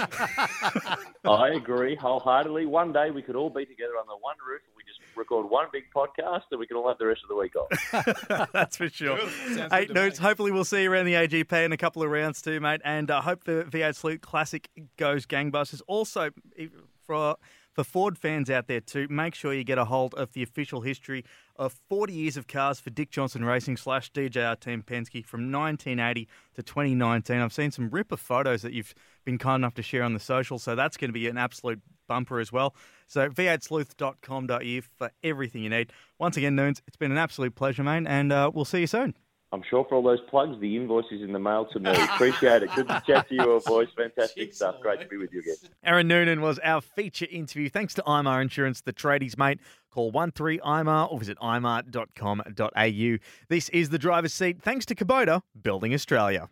[1.26, 2.66] I agree wholeheartedly.
[2.66, 5.68] One day we could all be together under one roof and we just record one
[5.72, 8.50] big podcast and we can all have the rest of the week off.
[8.54, 9.20] That's for sure.
[9.20, 10.02] Sounds Hey, good to me.
[10.02, 12.82] Noons, hopefully we'll see you around the AGP in a couple of rounds too, mate.
[12.84, 15.82] And I hope the V8 Sleuth Classic goes gangbusters.
[15.88, 16.72] Also, if-
[17.06, 17.36] for
[17.74, 20.82] for Ford fans out there too, make sure you get a hold of the official
[20.82, 21.24] history
[21.56, 26.28] of 40 years of cars for Dick Johnson Racing slash DJR Team Penske from 1980
[26.56, 27.40] to 2019.
[27.40, 28.94] I've seen some ripper photos that you've
[29.26, 31.82] been kind enough to share on the social, so that's going to be an absolute
[32.08, 32.76] bumper as well.
[33.08, 35.92] So v8sleuth.com.au for everything you need.
[36.18, 39.16] Once again, Noons, it's been an absolute pleasure, mate, and uh, we'll see you soon.
[39.52, 41.90] I'm sure for all those plugs, the invoice is in the mail to me.
[41.92, 42.70] Appreciate it.
[42.76, 43.88] Good to chat to you all, boys.
[43.98, 44.76] Fantastic stuff.
[44.80, 45.56] Great to be with you again.
[45.84, 47.68] Aaron Noonan was our feature interview.
[47.68, 49.60] Thanks to IMAR Insurance, the tradies, mate.
[49.92, 53.18] Call 13IMAR or visit imar.com.au.
[53.48, 54.62] This is the driver's seat.
[54.62, 56.48] Thanks to Kubota, Building Australia.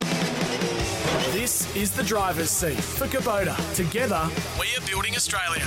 [1.32, 3.56] This is the driver's seat for Kubota.
[3.76, 4.28] Together,
[4.60, 5.66] We're building Australia.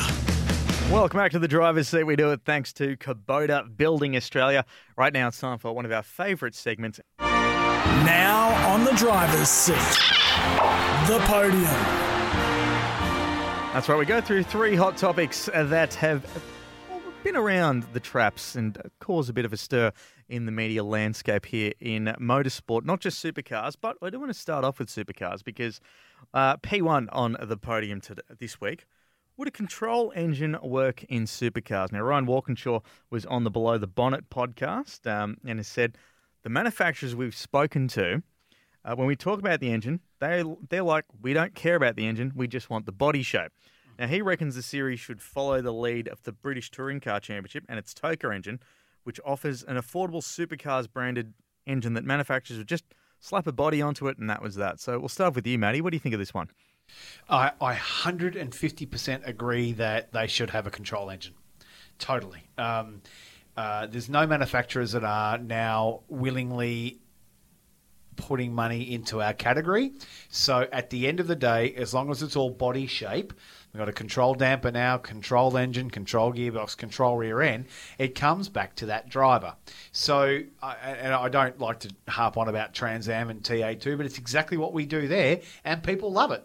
[0.90, 2.02] Welcome back to the driver's seat.
[2.02, 4.64] We do it thanks to Kubota, Building Australia.
[4.96, 6.98] Right now, it's time for one of our favourite segments.
[7.20, 9.76] now on the driver's seat,
[11.06, 11.62] the podium.
[13.72, 13.96] That's right.
[13.96, 16.26] We go through three hot topics that have
[17.22, 19.92] been around the traps and cause a bit of a stir
[20.28, 22.84] in the media landscape here in motorsport.
[22.84, 25.80] Not just supercars, but I do want to start off with supercars because
[26.34, 28.86] uh, P1 on the podium to this week.
[29.40, 31.92] Would a control engine work in supercars?
[31.92, 35.96] Now, Ryan Walkinshaw was on the Below the Bonnet podcast um, and has said
[36.42, 38.22] the manufacturers we've spoken to
[38.84, 42.06] uh, when we talk about the engine, they they're like, we don't care about the
[42.06, 43.50] engine, we just want the body shape.
[43.98, 47.64] Now he reckons the series should follow the lead of the British Touring Car Championship
[47.66, 48.60] and its TOCA engine,
[49.04, 51.32] which offers an affordable supercars branded
[51.66, 52.84] engine that manufacturers would just
[53.20, 54.80] slap a body onto it, and that was that.
[54.80, 55.80] So we'll start with you, Matty.
[55.80, 56.50] What do you think of this one?
[57.28, 61.34] I, I 150% agree that they should have a control engine.
[61.98, 62.42] Totally.
[62.58, 63.02] Um,
[63.56, 67.00] uh, there's no manufacturers that are now willingly
[68.16, 69.92] putting money into our category.
[70.28, 73.32] So at the end of the day, as long as it's all body shape,
[73.72, 77.66] we've got a control damper now, control engine, control gearbox, control rear end,
[77.98, 79.54] it comes back to that driver.
[79.92, 84.18] So, and I don't like to harp on about Trans Am and TA2, but it's
[84.18, 86.44] exactly what we do there, and people love it.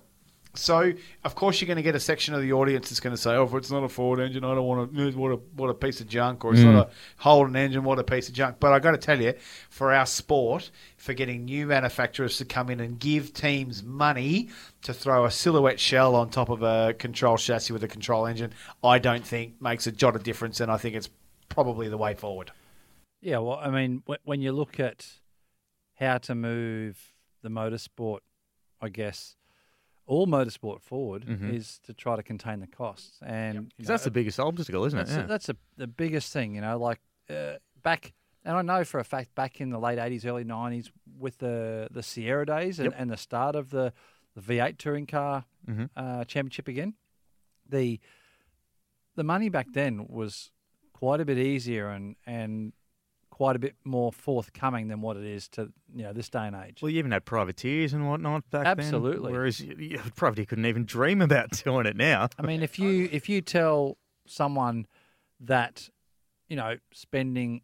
[0.56, 3.22] So, of course, you're going to get a section of the audience that's going to
[3.22, 5.12] say, "Oh, if it's not a Ford engine, I don't want to.
[5.18, 6.74] What a what a piece of junk!" Or it's Mm.
[6.74, 8.58] not a Holden engine, what a piece of junk.
[8.60, 9.34] But I got to tell you,
[9.70, 14.50] for our sport, for getting new manufacturers to come in and give teams money
[14.84, 18.54] to throw a silhouette shell on top of a control chassis with a control engine,
[18.84, 21.10] I don't think makes a jot of difference, and I think it's
[21.50, 22.52] probably the way forward.
[23.22, 25.08] Yeah, well, I mean, when you look at
[25.96, 28.20] how to move the motorsport,
[28.82, 29.36] I guess
[30.08, 31.54] all motorsport forward Mhm.
[31.54, 34.86] is to try to contain the costs, and you 'Cause that's know, the biggest obstacle,
[34.86, 35.06] isn't it?
[35.06, 35.24] that's, Yeah.
[35.24, 36.78] a, that's a, the biggest thing, you know.
[36.78, 38.14] Like uh, back,
[38.44, 41.88] and I know for a fact, back in the late '80s, early '90s, with the
[41.92, 43.00] the Sierra days and, Yep.
[43.02, 43.94] and the start of the
[44.36, 45.90] the V8 touring car Mhm.
[45.96, 46.96] uh, championship again,
[47.68, 48.00] the
[49.16, 50.52] the money back then was
[50.94, 52.74] quite a bit easier and and
[53.36, 56.56] quite a bit more forthcoming than what it is to you know this day and
[56.56, 56.82] age.
[56.82, 59.30] Well, you even had privateers and whatnot back Absolutely.
[59.30, 59.42] then.
[59.42, 59.92] Absolutely.
[59.92, 62.30] Whereas privateer couldn't even dream about doing it now.
[62.40, 64.88] I mean, if you if you tell someone
[65.42, 65.90] that
[66.48, 67.60] you know spending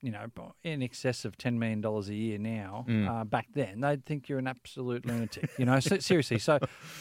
[0.00, 0.24] you know
[0.62, 3.06] in excess of ten million dollars a year now, Mm.
[3.06, 5.50] uh, back then they'd think you're an absolute lunatic.
[5.58, 6.38] You know, so, seriously.
[6.38, 6.58] So,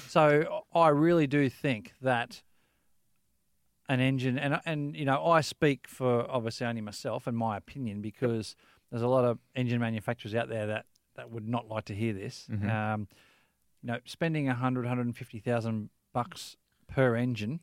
[0.09, 2.43] so I really do think that
[3.89, 8.01] an engine and and you know I speak for obviously only myself and my opinion
[8.01, 8.55] because
[8.89, 12.13] there's a lot of engine manufacturers out there that that would not like to hear
[12.13, 12.47] this.
[12.49, 12.69] Mhm.
[12.69, 13.07] Um,
[13.81, 16.55] you know, spending a hundred, hundred and fifty thousand bucks
[16.87, 17.59] per engine,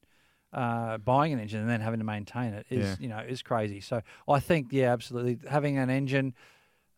[0.53, 2.97] uh, buying an engine and then having to maintain it is Yeah.
[3.01, 3.81] you know is crazy.
[3.81, 6.35] So I think yeah, absolutely having an engine.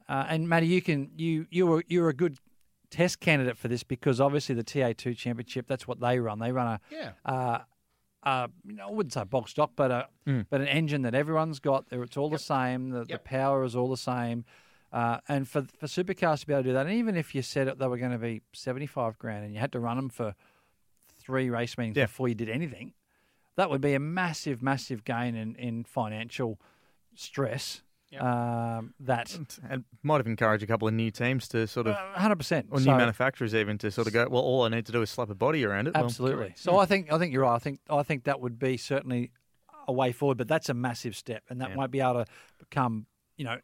[0.09, 2.39] Uh, and Matty, you can you you were you're a good
[2.91, 6.39] test candidate for this because obviously the TA2 Championship that's what they run.
[6.41, 7.13] They run a Yeah.
[7.25, 7.61] uh,
[8.25, 10.47] uh, you know, I wouldn't say box stock, but a Mm.
[10.51, 11.89] but an engine that everyone's got.
[11.89, 12.91] There, it's all the same.
[12.91, 14.45] The, the power is all the same.
[14.93, 17.43] Uh, and for for supercars to be able to do that, and even if you
[17.43, 19.97] said it, they were going to be seventy five grand, and you had to run
[19.97, 20.35] them for
[21.19, 22.05] three race meetings Yeah.
[22.07, 22.93] before you did anything,
[23.57, 26.61] that would be a massive, massive gain in in financial
[27.15, 27.83] stress.
[28.21, 29.37] Um, that
[29.69, 32.79] And might have encouraged a couple of new teams to sort of, hundred percent, or
[32.81, 34.29] new manufacturers even to sort of go.
[34.29, 35.95] Well, all I need to do is slap a body around it.
[35.95, 36.53] Well, Absolutely.
[36.57, 37.55] so I think I think you're right.
[37.55, 39.31] I think I think that would be certainly
[39.89, 41.77] a way forward, but that's a massive step, and that Yeah.
[41.77, 42.27] won't be able to
[42.71, 43.59] come, you know,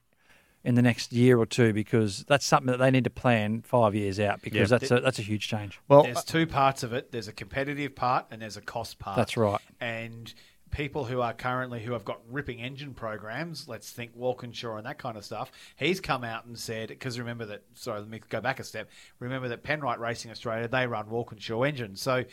[0.65, 3.95] in the next year or two because that's something that they need to plan five
[3.95, 4.79] years out because Yeah.
[4.79, 5.79] that's a that's a huge change.
[5.89, 7.13] Well, there's two parts of it.
[7.13, 9.17] There's a competitive part and there's a cost part.
[9.17, 9.61] That's right.
[9.81, 10.33] And
[10.71, 14.99] people who are currently who have got ripping engine programs, let's think Walkinshaw and that
[14.99, 15.51] kind of stuff.
[15.77, 17.63] He's come out and said because remember that.
[17.75, 18.91] Sorry, let me go back a step.
[19.19, 22.01] Remember that Penrite Racing Australia they run Walkinshaw engines.
[22.01, 22.25] So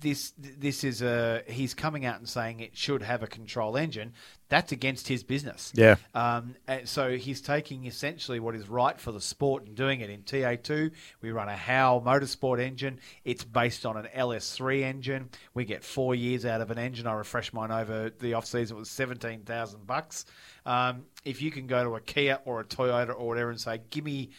[0.00, 4.12] this this is a he's coming out and saying it should have a control engine.
[4.48, 5.72] That's against his business.
[5.74, 5.96] Yeah.
[6.14, 10.10] Um, and so he's taking essentially what is right for the sport and doing it
[10.10, 10.90] in TA2.
[11.22, 12.98] We run a Howe motorsport engine.
[13.24, 15.30] It's based on an LS3 engine.
[15.54, 17.06] We get four years out of an engine.
[17.06, 18.76] I refreshed mine over the off season.
[18.76, 20.24] It was seventeen thousand bucks.
[20.66, 23.80] Um, if you can go to a Kia or a Toyota or whatever and say,
[23.90, 24.30] "Give me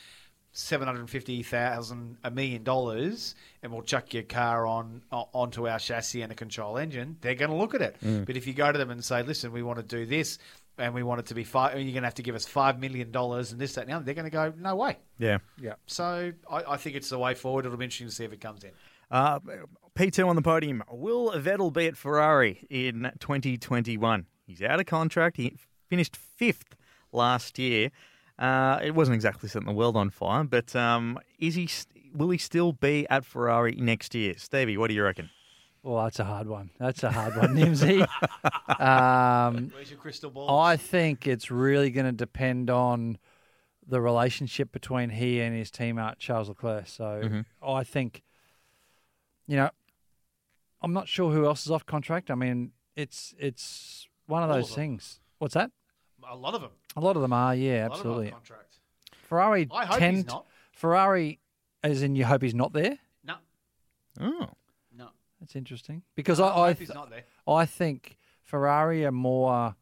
[0.51, 5.79] seven hundred fifty thousand, a million dollars, and we'll chuck your car on onto our
[5.79, 7.17] chassis and a control engine.
[7.21, 7.97] They're going to look at it.
[8.03, 8.25] Mm.
[8.25, 10.37] But if you go to them and say, "Listen, we want to do this,
[10.77, 12.79] and we want it to be five, you're going to have to give us five
[12.79, 15.39] million dollars and this, that, and the other," they're going to go, "No way." Yeah.
[15.59, 15.75] Yeah.
[15.87, 17.65] So I, I think it's the way forward.
[17.65, 18.71] It'll be interesting to see if it comes in.
[19.09, 19.39] Uh,
[19.95, 20.83] P2 on the podium.
[20.89, 24.25] Will Vettel be at Ferrari in 2021?
[24.47, 25.35] He's out of contract.
[25.35, 25.57] He
[25.89, 26.75] finished fifth
[27.11, 27.91] last year.
[28.39, 31.67] Uh, it wasn't exactly setting the world on fire, but um, is he?
[31.67, 34.33] st- Will he still be at Ferrari next year?
[34.37, 35.29] Stevie, what do you reckon?
[35.83, 36.69] Well, that's a hard one.
[36.77, 38.01] That's a hard one, Nimsy.
[38.79, 40.59] um, Where's your crystal ball?
[40.59, 43.17] I think it's really going to depend on
[43.87, 46.87] the relationship between he and his teammate Charles Leclerc.
[46.87, 47.45] So Mhm.
[47.65, 48.21] I think,
[49.47, 49.69] you know,
[50.81, 52.29] I'm not sure who else is off contract.
[52.29, 55.19] I mean, it's it's one of All those of things.
[55.39, 55.71] What's that?
[56.29, 56.71] A lot of them.
[56.95, 58.31] A lot of them are, yeah, A lot of absolutely.
[58.31, 58.79] contract.
[59.13, 60.45] Ferrari I hope tend he's not.
[60.73, 61.39] Ferrari,
[61.83, 62.97] as in you hope he's not there.
[63.23, 63.35] No.
[64.19, 64.49] Oh,
[64.95, 65.09] No.
[65.39, 67.23] That's interesting because No, I I I, hope he's not there.
[67.47, 69.75] I think Ferrari are more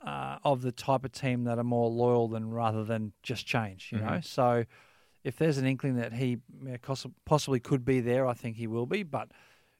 [0.00, 3.90] uh, of the type of team that are more loyal than rather than just change.
[3.92, 4.24] You know, Mhm.
[4.24, 4.64] so
[5.24, 6.38] if there's an inkling that he
[6.80, 9.02] cos- possibly could be there, I think he will be.
[9.02, 9.30] But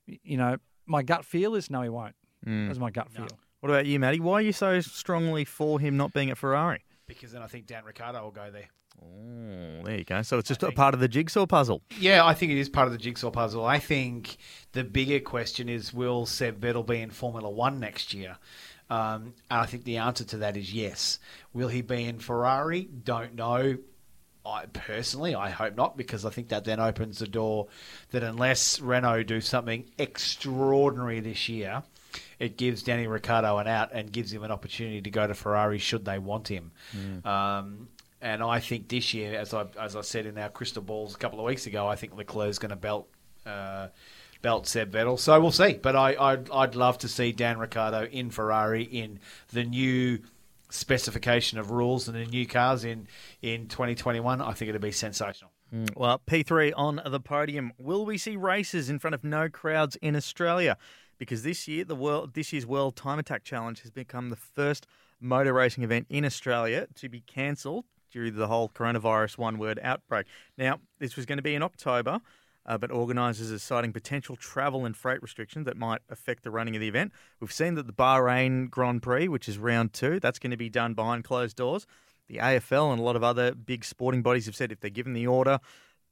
[0.06, 2.14] y- you know, my gut feel is no, he won't.
[2.46, 2.66] Mm.
[2.66, 3.28] That's my gut feel.
[3.60, 4.20] What about you, Matty?
[4.20, 6.84] Why are you so strongly for him not being at Ferrari?
[7.06, 8.68] Because then I think Dan Ricciardo will go there.
[9.02, 10.22] Oh, there you go.
[10.22, 11.82] So it's just a part of the jigsaw puzzle.
[11.98, 13.64] Yeah, I think it is part of the jigsaw puzzle.
[13.64, 14.36] I think
[14.72, 18.36] the bigger question is will Seb Vettel be in Formula One next year?
[18.88, 21.18] Um, and I think the answer to that is yes.
[21.52, 22.82] Will he be in Ferrari?
[22.82, 23.78] Don't know.
[24.44, 27.68] I personally, I hope not, because I think that then opens the door
[28.10, 31.82] that unless Renault do something extraordinary this year,
[32.38, 35.78] it gives Danny Ricciardo an out and gives him an opportunity to go to Ferrari
[35.78, 36.72] should they want him.
[37.24, 37.88] Um,
[38.22, 41.18] and I think this year, as I as I said in our crystal balls a
[41.18, 43.08] couple of weeks ago, I think Leclerc's going to belt.
[43.46, 43.88] Uh,
[44.42, 45.74] belt Seb Vettel, so we'll see.
[45.74, 49.20] But I, I'd, I'd love to see Dan Ricciardo in Ferrari in
[49.52, 50.20] the new
[50.70, 53.06] specification of rules and the new cars in
[53.42, 54.40] in 2021.
[54.40, 55.50] I think it'd be sensational.
[55.74, 57.72] Mm, Well, P3 on the podium.
[57.78, 60.76] Will we see races in front of no crowds in Australia?
[61.20, 64.86] Because this year, the world, this year's World Time Attack Challenge has become the first
[65.20, 70.26] motor racing event in Australia to be cancelled due to the whole coronavirus one-word outbreak.
[70.56, 72.20] Now, this was going to be in October,
[72.64, 76.74] uh, but organisers are citing potential travel and freight restrictions that might affect the running
[76.74, 77.12] of the event.
[77.38, 80.70] We've seen that the Bahrain Grand Prix, which is round two, that's going to be
[80.70, 81.86] done behind closed doors.
[82.28, 85.12] The AFL and a lot of other big sporting bodies have said if they're given
[85.12, 85.58] the order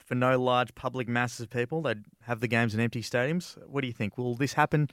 [0.08, 3.56] for no large public masses of people, they'd have the games in empty stadiums.
[3.68, 4.16] What do you think?
[4.16, 4.88] Will this happen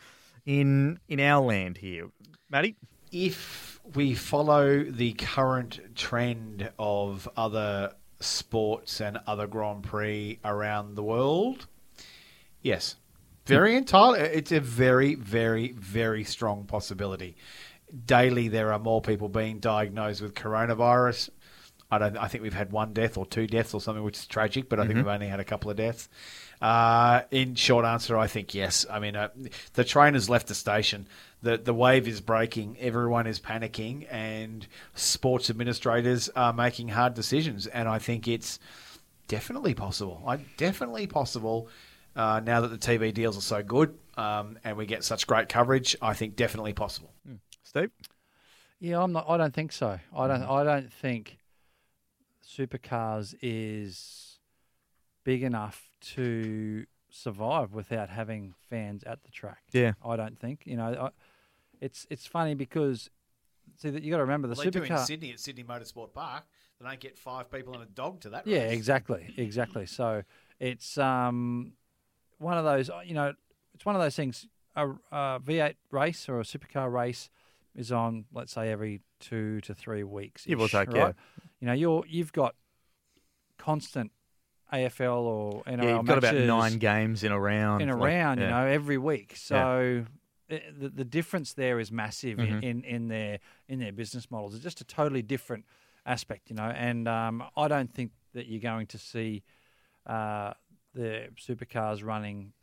[0.45, 2.09] in in our land here,
[2.49, 2.75] Matty?
[3.15, 11.03] if we follow the current trend of other sports and other Grand Prix around the
[11.03, 11.67] world,
[12.61, 12.97] yes,
[13.45, 13.77] very hmm.
[13.77, 14.19] entirely.
[14.19, 17.37] It's a very, very, very strong possibility.
[18.05, 21.29] Daily, there are more people being diagnosed with coronavirus.
[21.91, 22.17] I don't.
[22.17, 24.69] I think we've had one death or two deaths or something, which is tragic.
[24.69, 25.03] But I think Mhm.
[25.03, 26.09] we've only had a couple of deaths.
[26.61, 28.85] Uh, in short answer, I think yes.
[28.89, 29.29] I mean, uh,
[29.73, 31.07] the train has left the station.
[31.43, 32.77] The the wave is breaking.
[32.79, 37.67] Everyone is panicking, and sports administrators are making hard decisions.
[37.67, 38.57] And I think it's
[39.27, 40.23] definitely possible.
[40.27, 41.67] I definitely possible.
[42.15, 45.49] Uh, now that the TV deals are so good um, and we get such great
[45.49, 47.11] coverage, I think definitely possible.
[47.63, 47.91] Steve?
[48.79, 49.25] Yeah, I'm not.
[49.29, 49.99] I don't think so.
[50.15, 50.43] I don't.
[50.43, 51.37] I don't think
[52.45, 54.39] supercars is
[55.23, 59.63] big enough to survive without having fans at the track.
[59.71, 59.93] Yeah.
[60.03, 60.61] I don't think.
[60.65, 61.09] You know, I,
[61.81, 63.09] it's it's funny because
[63.77, 65.05] see that you got to remember the Well, they do in supercar.
[65.05, 66.43] Sydney at Sydney Motorsport Park.
[66.79, 68.45] They don't get five people and a dog to that.
[68.45, 68.73] Yeah, race.
[68.73, 69.85] exactly, exactly.
[69.85, 70.23] So
[70.59, 71.73] it's um,
[72.37, 72.89] one of those.
[73.05, 73.33] You know,
[73.73, 74.47] it's one of those things.
[74.77, 77.29] A, a V8 race or a supercar race
[77.75, 80.45] is on, let's say, every two to three weeks.
[80.45, 80.95] Give or take, right?
[80.95, 81.11] yeah.
[81.59, 82.55] You know, you're you've got
[83.57, 84.11] constant
[84.73, 87.81] AFL or NRL yeah, you've got about nine games in a round.
[87.81, 88.45] in a like- round, yeah.
[88.47, 89.31] you know, every week.
[89.31, 89.37] Yeah.
[89.37, 90.05] So
[90.49, 92.57] it, the, the difference there is massive Mhm.
[92.57, 94.53] in, in, in their in their business models.
[94.55, 95.65] It's just a totally different
[96.05, 96.63] aspect, you know.
[96.69, 99.43] And um, I don't think that you're going to see
[100.05, 100.53] uh,
[100.93, 102.53] the supercars running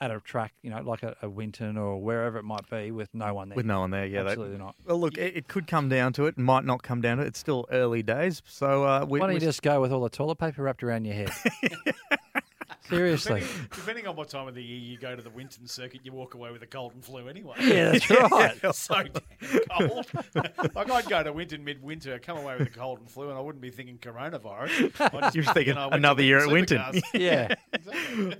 [0.00, 3.08] at a track, you know, like a, a Winton or wherever it might be, with
[3.12, 3.56] no one there.
[3.56, 4.22] With no one there, yeah.
[4.22, 4.74] they- absolutely not.
[4.86, 6.38] Well, look, it, it could come down to it.
[6.38, 7.26] Might not come down to it.
[7.26, 8.42] It's still early days.
[8.46, 11.04] So uh, we, Why don't you just go with all the toilet paper wrapped around
[11.04, 11.30] your head?
[12.90, 13.40] Seriously.
[13.40, 16.12] Depending, depending on what time of the year you go to the Winton circuit, you
[16.12, 17.54] walk away with a cold and flu anyway.
[17.60, 18.58] Yeah, that's right.
[18.74, 20.06] so damn cold.
[20.74, 23.40] like I'd go to Winton midwinter, come away with a cold and flu, and I
[23.40, 25.34] wouldn't be thinking coronavirus.
[25.34, 26.78] You're be thinking I went another year at Winton.
[26.78, 27.02] Supercars.
[27.14, 27.54] Yeah.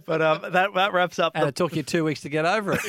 [0.07, 1.33] but um, that that wraps up.
[1.35, 2.81] And the, it took you two weeks to get over it.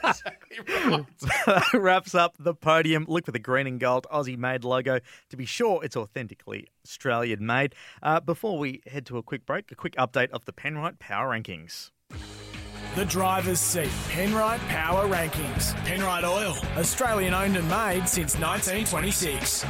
[0.00, 3.06] that wraps up the podium.
[3.08, 5.00] Look for the green and gold Aussie made logo
[5.30, 7.74] to be sure it's authentically Australian made.
[8.02, 11.30] Uh, before we head to a quick break, a quick update of the Penrite Power
[11.30, 11.90] Rankings.
[12.94, 13.90] The driver's seat.
[14.08, 15.74] Penrite Power Rankings.
[15.84, 16.56] Penrite Oil.
[16.76, 19.64] Australian owned and made since 1926.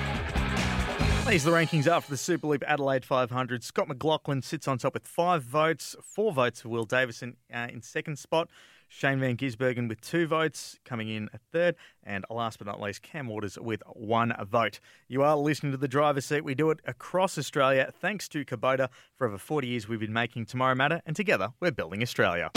[1.26, 3.62] These are the rankings after the Super Loop Adelaide 500.
[3.62, 7.82] Scott McLaughlin sits on top with five votes, four votes for Will Davison uh, in
[7.82, 8.48] second spot.
[8.88, 11.76] Shane Van Gisbergen with two votes, coming in at third.
[12.02, 14.80] And last but not least, Cam Waters with one vote.
[15.08, 16.42] You are listening to the driver's seat.
[16.42, 18.88] We do it across Australia thanks to Kubota.
[19.14, 22.50] For over 40 years, we've been making Tomorrow Matter, and together, we're building Australia.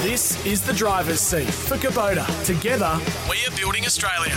[0.00, 2.24] This is the driver's seat for Kubota.
[2.44, 4.34] Together, We are building Australia.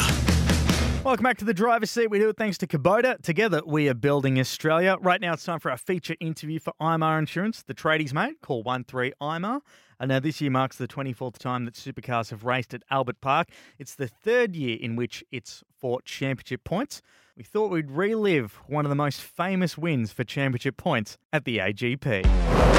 [1.04, 2.10] Welcome back to the driver's seat.
[2.10, 3.22] We do it thanks to Kubota.
[3.22, 4.98] Together, we are building Australia.
[5.00, 8.42] Right now, it's time for our feature interview for IMAR Insurance, the tradies mate.
[8.42, 9.62] Call 13 IMAR.
[10.00, 13.50] And now, this year marks the 24th time that supercars have raced at Albert Park.
[13.80, 17.02] It's the third year in which it's for championship points.
[17.36, 21.58] We thought we'd relive one of the most famous wins for championship points at the
[21.58, 22.24] AGP.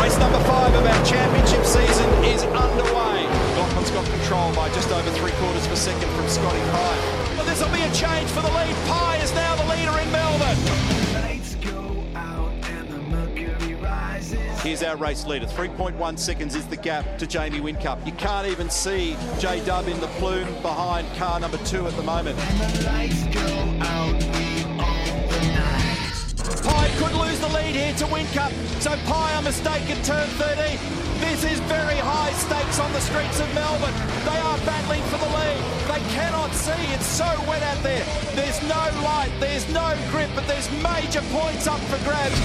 [0.00, 3.26] Race number five of our championship season is underway.
[3.56, 7.34] Gotland's got control by just over three quarters of a second from Scotty Pye.
[7.36, 8.74] Well, this will be a change for the lead.
[8.86, 9.07] Pye
[14.68, 15.46] Here's our race leader.
[15.46, 18.04] 3.1 seconds is the gap to Jamie Whincup.
[18.04, 22.02] You can't even see J Dub in the plume behind car number two at the
[22.02, 22.36] moment.
[22.36, 23.08] Pye
[26.98, 27.88] could lose the lead here.
[27.88, 28.52] into Whincup.
[28.82, 30.76] So Pye a mistake at turn 13.
[31.18, 33.94] This is very high stakes on the streets of Melbourne.
[34.28, 35.56] They are battling for the lead.
[35.88, 36.92] They cannot see.
[36.92, 38.04] It's so wet out there.
[38.34, 39.32] There's no light.
[39.40, 42.36] There's no grip, but there's major points up for grabs.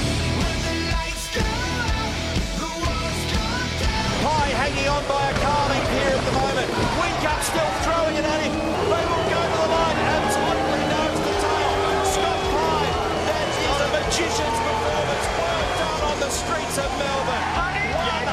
[4.63, 6.69] Pye hanging on by a carling here at the moment.
[6.95, 8.55] Whincup still throwing it at him.
[8.55, 9.97] They will go to the line.
[9.99, 11.71] Absolutely nose to tail.
[12.07, 12.87] Scott Pye.
[13.27, 15.25] That is a magician's performance.
[15.35, 17.43] Well done on the streets of Melbourne.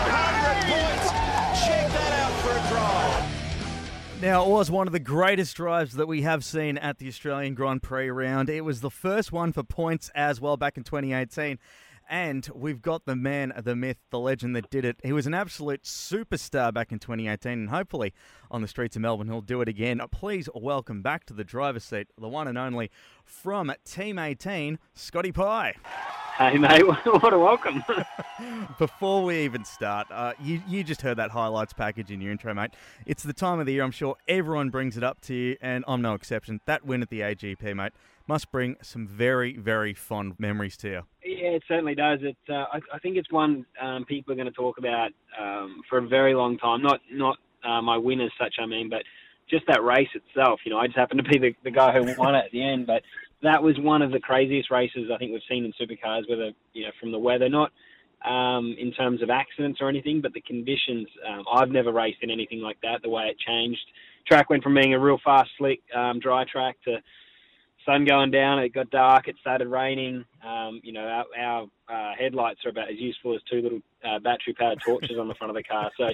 [0.07, 1.11] 100 points.
[1.67, 3.27] Check that out for a drive.
[4.23, 7.55] Now, it was one of the greatest drives that we have seen at the Australian
[7.55, 8.49] Grand Prix round.
[8.49, 11.59] It was the first one for points as well back in 2018.
[12.11, 14.97] And we've got the man, the myth, the legend that did it.
[15.05, 18.13] He was an absolute superstar back in 2018, and hopefully
[18.51, 20.01] on the streets of Melbourne, he'll do it again.
[20.11, 22.91] Please welcome back to the driver's seat, the one and only
[23.25, 25.77] from Team 18, Scotty Pye.
[26.37, 27.85] Hey, mate, what a welcome.
[28.79, 32.53] Before we even start, uh, you, you just heard that highlights package in your intro,
[32.55, 32.71] mate.
[33.07, 35.85] It's the time of the year, I'm sure everyone brings it up to you, and
[35.87, 36.61] I'm no exception.
[36.67, 37.93] That win at the AGP, mate,
[38.31, 41.03] must bring some very, very fond memories to you.
[41.25, 42.21] Yeah, it certainly does.
[42.23, 45.83] It, uh, I, I think it's one um, people are going to talk about um,
[45.89, 46.81] for a very long time.
[46.81, 49.03] Not not uh, my win as such, I mean, but
[49.51, 50.61] just that race itself.
[50.65, 52.63] You know, I just happened to be the, the guy who won it at the
[52.63, 53.03] end, but
[53.43, 56.31] that was one of the craziest races I think we've seen in supercars.
[56.31, 57.73] Whether you know from the weather, not
[58.25, 61.09] um, in terms of accidents or anything, but the conditions.
[61.29, 63.03] Um, I've never raced in anything like that.
[63.03, 63.87] The way it changed,
[64.29, 66.99] track went from being a real fast, slick, um, dry track to
[67.91, 68.59] sun going down.
[68.59, 69.29] It got dark.
[69.29, 70.25] It started raining.
[70.47, 74.19] Um, you know, our, our uh, headlights are about as useful as two little uh,
[74.19, 75.91] battery-powered torches on the front of the car.
[75.97, 76.07] So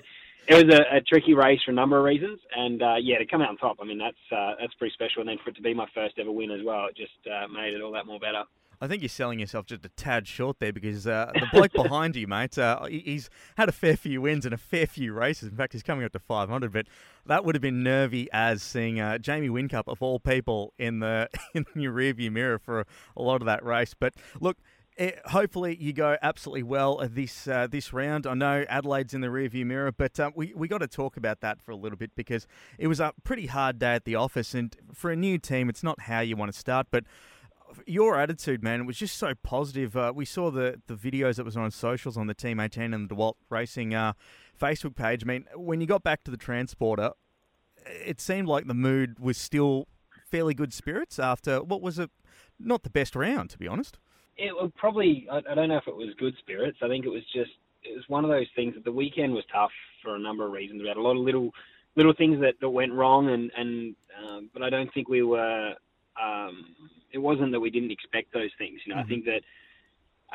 [0.48, 2.38] it was a, a tricky race for a number of reasons.
[2.56, 5.20] And uh, yeah, to come out on top, I mean, that's uh, that's pretty special.
[5.20, 7.48] And then for it to be my first ever win as well, it just uh,
[7.48, 8.44] made it all that more better.
[8.80, 12.16] I think you're selling yourself just a tad short there because uh, the bloke behind
[12.16, 15.48] you, mate, uh, he's had a fair few wins and a fair few races.
[15.48, 16.72] In fact, he's coming up to 500.
[16.72, 16.86] But
[17.24, 21.28] that would have been nervy as seeing uh, Jamie Whincup of all people in the
[21.54, 23.94] in your rearview mirror for a lot of that race.
[23.98, 24.58] But look.
[24.98, 28.26] eh, hopefully you go absolutely well this uh, this round.
[28.26, 31.40] I know Adelaide's in the rearview mirror, but uh, we we got to talk about
[31.40, 32.46] that for a little bit because
[32.78, 35.82] it was a pretty hard day at the office, and for a new team, it's
[35.82, 37.04] not how you want to start, but
[37.86, 39.96] your attitude, man, was just so positive.
[39.96, 43.08] Uh, we saw the, the videos that was on socials on the Team 18 and
[43.08, 44.12] the DeWalt Racing uh,
[44.60, 45.22] Facebook page.
[45.24, 47.12] I mean, when you got back to the transporter,
[47.84, 49.86] it seemed like the mood was still
[50.26, 52.10] fairly good spirits after what was a
[52.58, 53.98] not the best round, to be honest.
[54.36, 55.26] It was probably.
[55.30, 56.78] I, I don't know if it was good spirits.
[56.82, 57.50] I think it was just.
[57.82, 59.70] It was one of those things that the weekend was tough
[60.02, 60.82] for a number of reasons.
[60.82, 61.52] We had a lot of little
[61.94, 65.74] little things that, that went wrong, and and um, but I don't think we were.
[66.22, 66.74] Um,
[67.12, 68.80] it wasn't that we didn't expect those things.
[68.84, 69.40] You know, I think that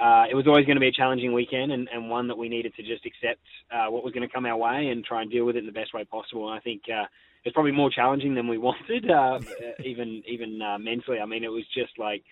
[0.02, 2.50] uh, it was always going to be a challenging weekend and, and one that we
[2.50, 5.30] needed to just accept uh, what was going to come our way and try and
[5.30, 6.50] deal with it in the best way possible.
[6.50, 7.06] And I think uh,
[7.44, 9.40] it's probably more challenging than we wanted, uh,
[9.84, 11.20] even even uh, mentally.
[11.20, 12.24] I mean, it was just like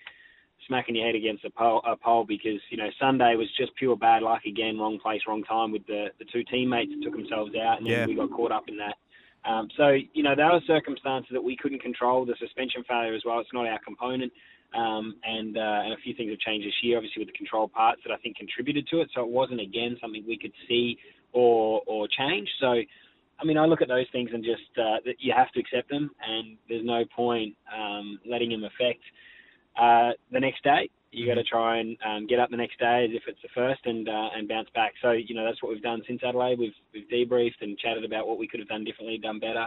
[0.66, 3.96] smacking your head against a pole, a pole because you know Sunday was just pure
[3.96, 7.52] bad luck again, wrong place, wrong time with the the two teammates that took themselves
[7.56, 8.06] out, and then Yeah.
[8.06, 8.96] we got caught up in that.
[9.44, 12.24] Um, so you know there were circumstances that we couldn't control.
[12.24, 14.32] The suspension failure as well; it's not our component.
[14.72, 17.66] Um, and uh, and a few things have changed this year, obviously with the control
[17.68, 19.10] parts that I think contributed to it.
[19.14, 20.96] So it wasn't again something we could see
[21.32, 22.48] or or change.
[22.60, 22.74] So
[23.40, 25.88] I mean, I look at those things and just uh, that you have to accept
[25.88, 29.00] them, and there's no point um, letting them affect
[29.80, 30.90] uh, the next day.
[31.12, 33.48] You got to try and um, get up the next day as if it's the
[33.54, 34.92] first and uh, and bounce back.
[35.02, 36.58] So you know that's what we've done since Adelaide.
[36.58, 39.66] We've we've debriefed and chatted about what we could have done differently, done better,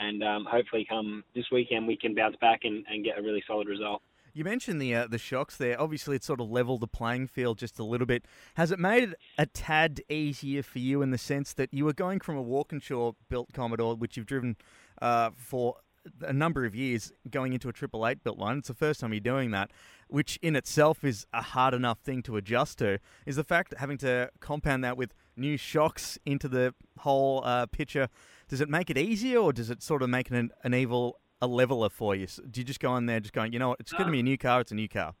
[0.00, 3.42] and um, hopefully come this weekend we can bounce back and, and get a really
[3.46, 4.02] solid result.
[4.36, 5.80] You mentioned the uh, the shocks there.
[5.80, 8.24] Obviously, it sort of leveled the playing field just a little bit.
[8.54, 11.92] Has it made it a tad easier for you in the sense that you were
[11.92, 14.56] going from a Walkinshaw built Commodore, which you've driven
[15.00, 15.76] uh, for
[16.20, 18.58] a number of years, going into a Triple Eight built one?
[18.58, 19.70] It's the first time you're doing that,
[20.14, 23.00] which in itself is a hard enough thing to adjust to.
[23.26, 28.08] Is the fact having to compound that with new shocks into the whole uh, picture?
[28.46, 31.48] Does it make it easier, or does it sort of make it an, evil a
[31.48, 32.28] leveler for you?
[32.48, 34.20] Do you just go in there just going, you know what, it's going to be
[34.20, 35.14] a new car, it's a new car?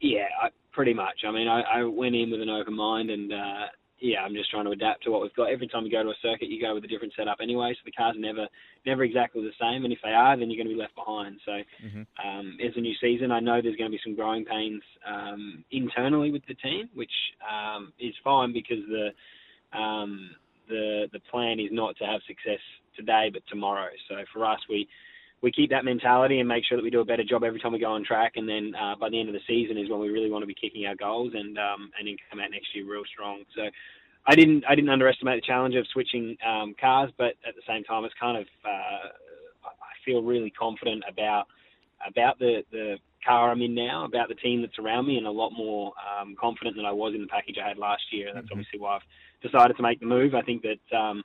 [0.00, 1.24] Yeah, I, pretty much.
[1.26, 3.66] I mean, I, I went in with an open mind, and uh,
[4.00, 5.50] yeah, I'm just trying to adapt to what we've got.
[5.50, 7.82] Every time you go to a circuit, you go with a different setup anyway, so
[7.84, 8.46] the cars are never
[8.84, 9.84] never exactly the same.
[9.84, 11.40] And if they are, then you're going to be left behind.
[11.44, 11.52] So
[12.22, 15.64] um, as a new season, I know there's going to be some growing pains um,
[15.70, 17.12] internally with the team, which
[17.48, 20.30] um, is fine because the um,
[20.68, 22.60] the the plan is not to have success
[22.96, 23.88] today, but tomorrow.
[24.08, 24.88] So for us, we
[25.44, 27.72] we keep that mentality and make sure that we do a better job every time
[27.72, 28.32] we go on track.
[28.36, 30.46] And then uh, by the end of the season is when we really want to
[30.46, 33.44] be kicking our goals and um, and then come out next year real strong.
[33.54, 33.62] So
[34.26, 37.84] I didn't I didn't underestimate the challenge of switching um, cars, but at the same
[37.84, 39.08] time, it's kind of uh,
[39.68, 41.44] I feel really confident about
[42.08, 45.30] about the the car I'm in now, about the team that's around me, and a
[45.30, 48.28] lot more um, confident than I was in the package I had last year.
[48.28, 48.52] And that's Mm-hmm.
[48.52, 50.34] obviously why I've decided to make the move.
[50.34, 51.22] I think that um,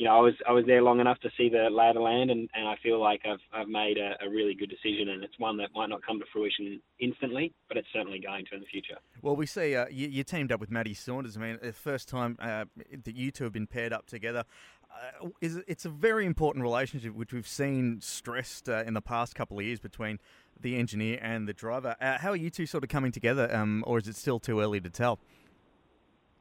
[0.00, 2.00] you know I was I was there long enough to see the lay of the
[2.00, 5.22] land, and, and I feel like I've I've made a, a really good decision, and
[5.22, 8.60] it's one that might not come to fruition instantly, but it's certainly going to in
[8.62, 8.96] the future.
[9.20, 11.36] Well, we see uh, you, you teamed up with Matty Saunders.
[11.36, 12.64] I mean, the first time uh,
[13.04, 14.44] that you two have been paired up together.
[14.90, 19.34] Uh, is it's a very important relationship, which we've seen stressed uh, in the past
[19.34, 20.18] couple of years between
[20.58, 21.94] the engineer and the driver.
[22.00, 24.60] Uh, how are you two sort of coming together, um, or is it still too
[24.60, 25.18] early to tell?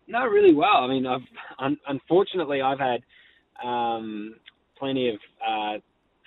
[0.07, 0.77] No, really well.
[0.77, 1.27] I mean, I've
[1.59, 3.01] un- unfortunately I've had
[3.65, 4.35] um,
[4.77, 5.77] plenty of uh,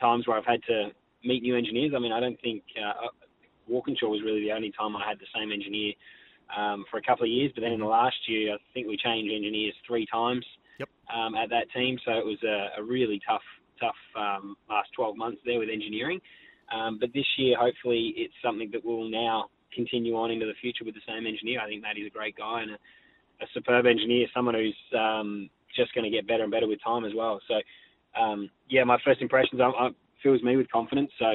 [0.00, 0.90] times where I've had to
[1.24, 1.92] meet new engineers.
[1.96, 3.08] I mean, I don't think uh,
[3.68, 5.92] Walkinshaw was really the only time I had the same engineer
[6.56, 7.52] um, for a couple of years.
[7.54, 10.44] But then in the last year, I think we changed engineers three times
[10.78, 10.88] yep.
[11.14, 11.98] um, at that team.
[12.04, 13.42] So it was a, a really tough,
[13.80, 16.20] tough um, last 12 months there with engineering.
[16.74, 20.84] Um, but this year, hopefully, it's something that will now continue on into the future
[20.84, 21.60] with the same engineer.
[21.60, 22.74] I think Matty's a great guy and a,
[23.44, 27.04] a superb engineer, someone who's um, just going to get better and better with time
[27.04, 27.40] as well.
[27.48, 27.54] So,
[28.20, 29.90] um, yeah, my first impressions I, I,
[30.22, 31.10] fills me with confidence.
[31.18, 31.26] So,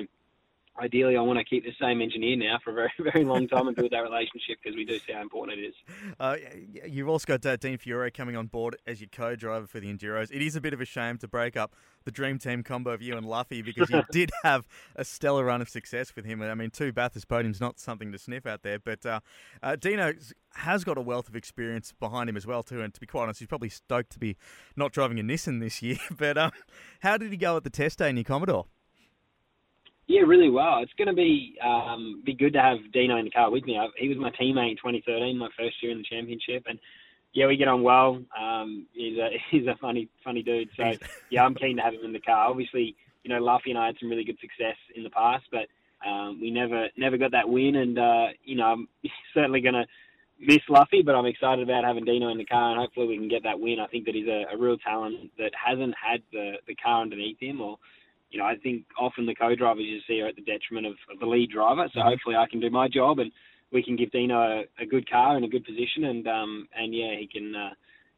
[0.79, 3.67] ideally, I want to keep the same engineer now for a very, very long time
[3.67, 5.75] and build that relationship because we do see how important it is.
[6.19, 6.35] Uh,
[6.85, 10.29] you've also got uh, Dean Fiore coming on board as your co-driver for the Enduros.
[10.31, 11.75] It is a bit of a shame to break up
[12.05, 15.61] the dream team combo of you and Luffy because you did have a stellar run
[15.61, 16.41] of success with him.
[16.41, 19.19] I mean, two Bathurst podiums not something to sniff out there, but uh,
[19.61, 20.13] uh, Dino
[20.53, 22.81] has got a wealth of experience behind him as well too.
[22.81, 24.37] And to be quite honest, he's probably stoked to be
[24.75, 25.97] not driving a Nissan this year.
[26.17, 26.51] But uh,
[27.01, 28.65] how did he go at the test day in your Commodore?
[30.07, 30.79] Yeah, really well.
[30.79, 33.77] It's going to be um, be good to have Dino in the car with me.
[33.77, 36.79] I, he was my teammate in 2013, my first year in the championship, and
[37.33, 38.23] yeah, we get on well.
[38.39, 40.69] Um, he's a he's a funny funny dude.
[40.77, 40.93] So
[41.29, 42.49] yeah, I'm keen to have him in the car.
[42.49, 45.67] Obviously, you know, Luffy and I had some really good success in the past, but
[46.07, 47.75] um, we never never got that win.
[47.75, 48.87] And uh, you know, I'm
[49.33, 49.85] certainly going to
[50.39, 53.27] miss Luffy, but I'm excited about having Dino in the car, and hopefully we can
[53.27, 53.81] get that win.
[53.81, 57.41] I think that he's a, a real talent that hasn't had the the car underneath
[57.41, 57.77] him or
[58.29, 61.19] you know, I think often the co-drivers you see are at the detriment of, of
[61.19, 61.87] the lead driver.
[61.93, 63.31] So hopefully I can do my job and
[63.71, 66.93] we can give Dino a, a good car and a good position and um and
[66.93, 67.73] yeah he can uh,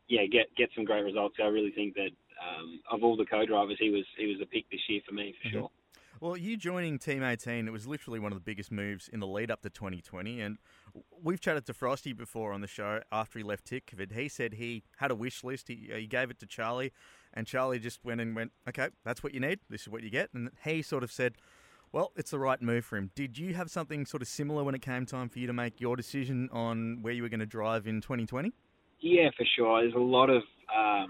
[0.08, 1.36] yeah get get some great results.
[1.38, 4.46] So I really think that um, of all the co-drivers he was he was a
[4.46, 5.70] pick this year for me for sure.
[6.22, 9.28] Well, you joining Team 18, it was literally one of the biggest moves in the
[9.28, 10.42] lead up to 2020.
[10.42, 10.58] And
[11.24, 14.12] we've chatted to Frosty before on the show after he left Tickford.
[14.12, 15.70] He said he had a wish list.
[15.70, 16.92] He, he gave it to Charlie,
[17.40, 19.60] and Charlie just went and went, okay, that's what you need.
[19.70, 20.30] This is what you get.
[20.34, 21.36] And he sort of said,
[21.94, 23.12] well, it's the right move for him.
[23.16, 25.80] Did you have something sort of similar when it came time for you to make
[25.80, 28.52] your decision on where you were going to drive in 2020?
[29.00, 29.82] Yeah, for sure.
[29.82, 30.44] There's a lot of
[30.78, 31.08] um,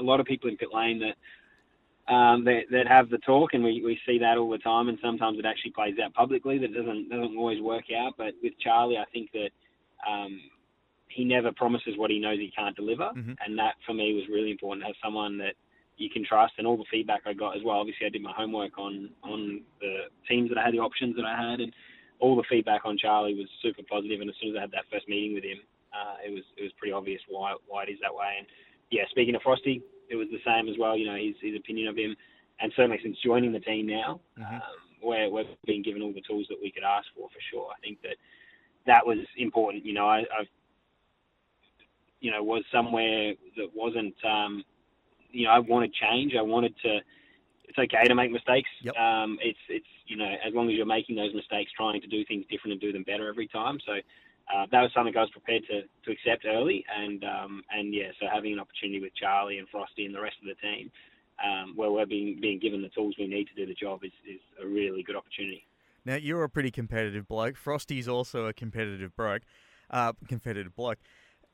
[0.00, 3.62] a lot of people in pit lane that um, that, that have the talk, and
[3.62, 4.88] we, we see that all the time.
[4.88, 6.56] And sometimes it actually plays out publicly.
[6.56, 8.14] That doesn't doesn't always work out.
[8.16, 9.50] But with Charlie, I think that
[10.10, 10.40] um,
[11.18, 13.34] he never promises what he knows he can't deliver, Mm-hmm.
[13.42, 15.54] and that for me was really important to have someone that
[16.02, 16.54] you can trust.
[16.58, 17.78] And all the feedback I got as well.
[17.82, 19.40] Obviously, I did my homework on on
[19.84, 19.94] the
[20.30, 21.72] teams that I had, the options that I had, and
[22.20, 24.20] all the feedback on Charlie was super positive.
[24.20, 25.58] And as soon as I had that first meeting with him,
[25.98, 28.30] uh, it was it was pretty obvious why why it is that way.
[28.38, 28.46] And
[28.96, 30.94] yeah, speaking of Frosty, it was the same as well.
[30.96, 32.12] You know, his his opinion of him,
[32.60, 34.10] and certainly since joining the team now,
[34.56, 37.68] um, where we've been given all the tools that we could ask for for sure.
[37.76, 38.16] I think that
[38.86, 39.84] that was important.
[39.84, 40.50] You know, I, I've
[42.20, 44.64] you know was somewhere that wasn't um,
[45.30, 46.34] you know I wanted change.
[46.38, 46.98] I wanted to.
[47.64, 48.68] It's okay to make mistakes.
[48.98, 52.24] Um, it's it's you know as long as you're making those mistakes, trying to do
[52.24, 53.78] things different and do them better every time.
[53.86, 53.92] So
[54.54, 58.08] uh, that was something I was prepared to, to accept early, and um, and yeah,
[58.18, 60.90] so having an opportunity with Charlie and Frosty and the rest of the team,
[61.44, 64.12] um, where we're being being given the tools we need to do the job, is,
[64.26, 65.66] is a really good opportunity.
[66.06, 67.56] Now you're a pretty competitive bloke.
[67.56, 69.42] Frosty's also a competitive bloke.
[69.90, 70.98] Uh, competitive bloke.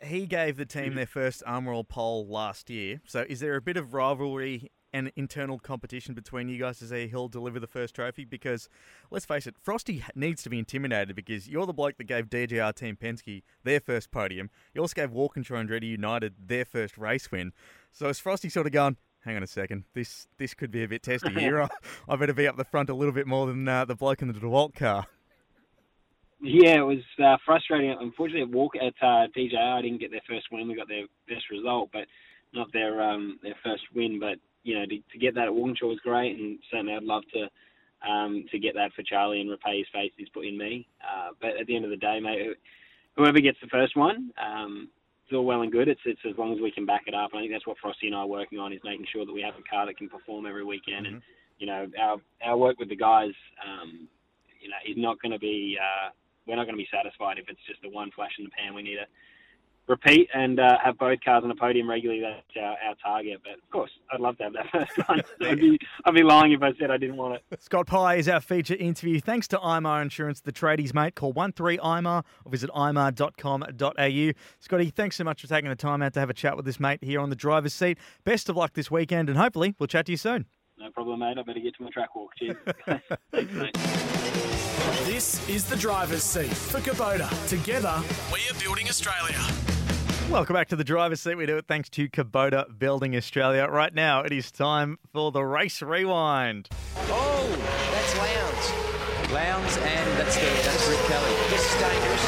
[0.02, 3.00] He gave the team their first Armorall pole last year.
[3.06, 7.08] So is there a bit of rivalry and internal competition between you guys to see
[7.08, 8.24] who'll deliver the first trophy?
[8.24, 8.68] Because
[9.10, 12.74] let's face it, Frosty needs to be intimidated because you're the bloke that gave DJR
[12.74, 14.50] Team Penske their first podium.
[14.74, 17.52] You also gave Walkinshaw and Andretti United their first race win.
[17.92, 18.96] So is Frosty sort of going?
[19.24, 19.84] Hang on a second.
[19.94, 21.62] This this could be a bit testy here.
[21.62, 21.68] I,
[22.08, 24.28] I better be up the front a little bit more than uh, the bloke in
[24.28, 25.06] the DeWalt car.
[26.44, 27.96] Yeah, it was uh, frustrating.
[27.98, 30.68] Unfortunately, at Walk at uh, DJR, I didn't get their first win.
[30.68, 32.04] We got their best result, but
[32.52, 34.20] not their um, their first win.
[34.20, 37.22] But you know, to, to get that at Walkinshaw was great, and certainly I'd love
[37.32, 37.48] to
[38.06, 40.86] um, to get that for Charlie and repay his faith he's put in me.
[41.00, 42.58] Uh, but at the end of the day, mate,
[43.16, 44.90] whoever gets the first one, um,
[45.24, 45.88] it's all well and good.
[45.88, 47.30] It's it's as long as we can back it up.
[47.32, 49.32] And I think that's what Frosty and I are working on is making sure that
[49.32, 51.06] we have a car that can perform every weekend.
[51.06, 51.22] And
[51.58, 53.32] you know, our our work with the guys,
[53.64, 54.08] um,
[54.60, 55.78] you know, is not going to be.
[55.80, 56.10] Uh,
[56.46, 58.74] we're not going to be satisfied if it's just the one flash in the pan.
[58.74, 59.06] We need to
[59.86, 62.22] repeat and uh, have both cars on the podium regularly.
[62.22, 63.40] That's our, our target.
[63.42, 65.22] But of course, I'd love to have that first one.
[65.42, 67.62] I'd be I'd be lying if I said I didn't want it.
[67.62, 69.20] Scott Pye is our feature interview.
[69.20, 71.14] Thanks to IMAR Insurance, the tradies, mate.
[71.14, 74.32] Call 13IMAR or visit imar.com.au.
[74.60, 76.80] Scotty, thanks so much for taking the time out to have a chat with this
[76.80, 77.98] mate here on the driver's seat.
[78.24, 80.46] Best of luck this weekend, and hopefully we'll chat to you soon.
[80.78, 81.38] No problem, mate.
[81.38, 82.30] I better get to my track walk.
[82.36, 82.56] Cheers.
[83.32, 84.50] Thanks, mate.
[85.06, 87.28] This is the driver's seat for Kubota.
[87.48, 89.40] Together, We are building Australia.
[90.30, 91.36] Welcome back to the driver's seat.
[91.36, 93.66] We do it thanks to Kubota Building Australia.
[93.66, 96.68] Right now, it is time for the race rewind.
[96.96, 97.46] Oh,
[97.92, 99.32] that's Lowndes.
[99.32, 101.30] Lowndes, and that's the that's Rick Kelly.
[101.50, 102.22] This is dangerous.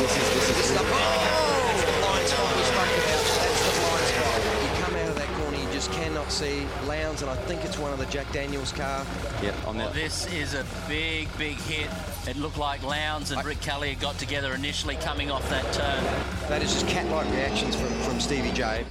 [0.00, 1.49] This is this is this is the oh,
[6.40, 9.04] see Lowndes, and I think it's one of the Jack Daniels car.
[9.42, 11.90] Yep, on Well, this is a big, big hit.
[12.26, 16.02] It looked like Lowndes and Rick Kelly had got together initially coming off that turn.
[16.48, 18.86] That is just cat-like reactions from, from Stevie J.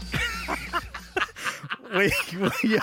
[1.96, 2.80] we, we,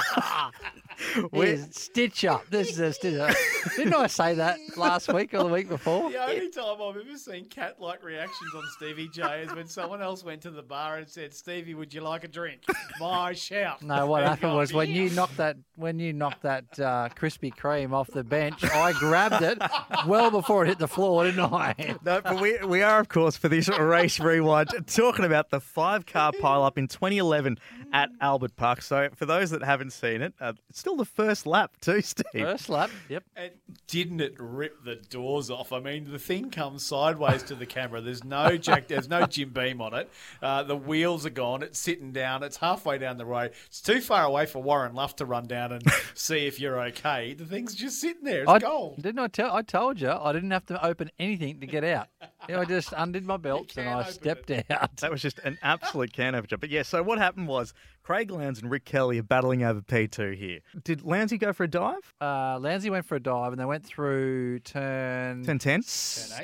[1.32, 2.46] Here's stitch up.
[2.50, 3.34] This is a stitch up.
[3.76, 6.10] Didn't I say that last week or the week before?
[6.10, 10.24] The only time I've ever seen cat-like reactions on Stevie J is when someone else
[10.24, 12.62] went to the bar and said, "Stevie, would you like a drink?"
[13.00, 13.82] My shout.
[13.82, 17.54] No, what And happened was when you knocked that when you knocked that uh, Krispy
[17.54, 19.58] Kreme off the bench, I grabbed it
[20.06, 21.74] well before it hit the floor, didn't I?
[22.04, 26.06] No, but we, we are, of course, for this race rewind, talking about the five
[26.06, 27.58] car pile up in 2011
[27.96, 28.82] at Albert Park.
[28.82, 32.26] So, for those that haven't seen it, uh, it's still the first lap, too, Steve.
[32.34, 33.24] First lap, yep.
[33.34, 33.52] And
[33.86, 35.72] didn't it rip the doors off?
[35.72, 38.02] I mean, the thing comes sideways to the camera.
[38.02, 38.88] There's no jack.
[38.88, 40.10] There's no Jim Beam on it.
[40.42, 41.62] Uh, the wheels are gone.
[41.62, 42.42] It's sitting down.
[42.42, 43.52] It's halfway down the road.
[43.66, 45.82] It's too far away for Warren Luff to run down and
[46.14, 47.32] see if you're okay.
[47.32, 48.42] The thing's just sitting there.
[48.42, 49.00] It's I, gold.
[49.00, 49.54] Didn't I tell?
[49.54, 52.08] I told you I didn't have to open anything to get out.
[52.48, 54.96] Yeah, I just undid my belts and I stepped out.
[54.98, 56.56] That was just an absolute can opener.
[56.58, 60.36] But yeah, so what happened was Craig Lowndes and Rick Kelly are battling over P2
[60.36, 60.60] here.
[60.84, 62.14] Did Lowndesy go for a dive?
[62.20, 65.82] Uh, Lowndesy went for a dive and they went through turn 10 10?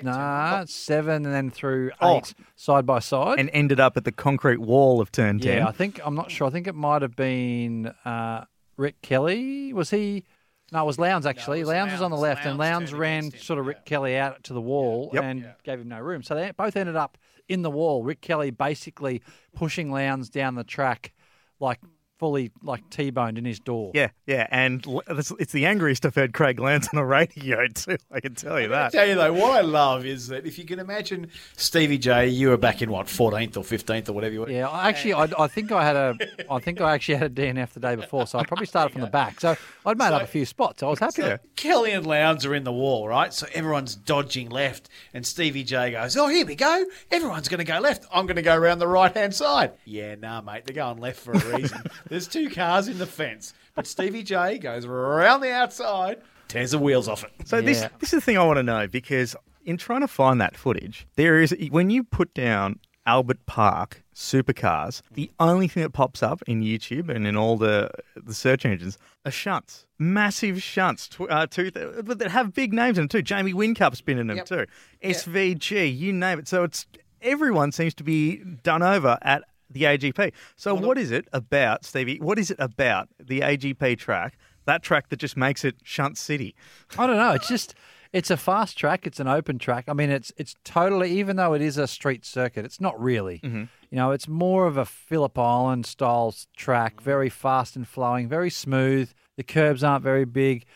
[0.02, 2.42] Nah, seven and then through eight Oh.
[2.56, 3.38] side by side.
[3.38, 5.58] And ended up at the concrete wall of turn 10.
[5.58, 6.46] Yeah, I think I'm not sure.
[6.46, 8.44] I think it might have been uh,
[8.76, 9.72] Rick Kelly.
[9.72, 10.24] Was he?
[10.72, 11.64] No, it was Lowndes actually.
[11.64, 12.36] Lowndes was on the Lowndes.
[12.36, 15.22] left, and Lowndes Lowndes ran sort of Rick Kelly out to the wall Yep.
[15.24, 16.22] and gave him no room.
[16.22, 17.18] So they both ended up
[17.48, 18.02] in the wall.
[18.02, 19.22] Rick Kelly basically
[19.54, 21.12] pushing Lowndes down the track,
[21.60, 21.78] like
[22.22, 23.90] fully like T-boned in his door.
[23.94, 27.66] Yeah, yeah, and l- it's it's the angriest I've heard Craig Lowndes on a radio
[27.74, 27.96] too.
[28.12, 28.92] I can tell you I that.
[28.92, 32.50] tell you though, what I love is that if you can imagine Stevie J, you
[32.50, 34.50] were back in what 14th or 15th or whatever you were.
[34.50, 36.16] Yeah, I actually, I, I think I had a,
[36.48, 39.00] I think I actually had a DNF the day before, so I probably started from
[39.00, 39.40] the back.
[39.40, 40.84] So I'd made up a few spots.
[40.84, 41.22] I was happy.
[41.22, 43.34] So Kelly and Lowndes are in the wall, right?
[43.34, 46.84] So everyone's dodging left, and Stevie J goes, "Oh, here we go.
[47.10, 48.04] Everyone's going to go left.
[48.12, 51.18] I'm going to go around the right hand side." Yeah, nah, mate, they're going left
[51.18, 51.82] for a reason.
[52.12, 56.78] There's two cars in the fence, but Stevie J goes around the outside, tears the
[56.78, 57.32] wheels off it.
[57.46, 59.34] So this this is the thing I want to know because
[59.64, 65.00] in trying to find that footage, there is when you put down Albert Park supercars,
[65.12, 68.98] the only thing that pops up in YouTube and in all the the search engines
[69.24, 73.08] are shunts, massive shunts, tw- uh, two th- but that have big names in them
[73.08, 73.22] too.
[73.22, 74.46] Jamie Whincup's been in them Yep.
[74.46, 74.66] too.
[75.02, 76.46] SVG, you name it.
[76.46, 76.84] So it's
[77.22, 80.32] everyone seems to be done over at the AGP.
[80.56, 82.18] So what is it about, Stevie?
[82.18, 84.38] What is it about the AGP track?
[84.64, 86.54] That track that just makes it Shunt City.
[86.96, 87.32] I don't know.
[87.32, 87.74] It's just
[88.12, 89.06] it's a fast track.
[89.06, 89.86] It's an open track.
[89.88, 93.40] I mean, it's it's totally even though it is a street circuit, it's not really.
[93.42, 93.64] Mm-hmm.
[93.90, 98.50] You know, it's more of a Phillip Island style track, very fast and flowing, very
[98.50, 99.10] smooth.
[99.36, 100.66] The curbs aren't very big.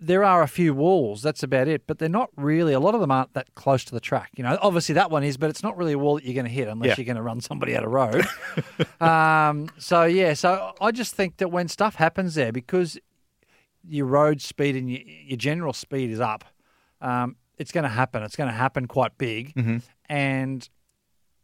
[0.00, 1.22] There are a few walls.
[1.22, 1.86] That's about it.
[1.86, 2.72] But they're not really.
[2.72, 4.30] A lot of them aren't that close to the track.
[4.36, 6.46] You know, obviously that one is, but it's not really a wall that you're going
[6.46, 6.94] to hit unless Yeah.
[6.98, 8.24] you're going to run somebody out of road.
[9.00, 10.34] um, so yeah.
[10.34, 12.98] So I just think that when stuff happens there, because
[13.86, 16.44] your road speed and your, your general speed is up,
[17.00, 18.22] um, it's going to happen.
[18.22, 19.54] It's going to happen quite big.
[19.54, 19.82] Mhm.
[20.08, 20.68] And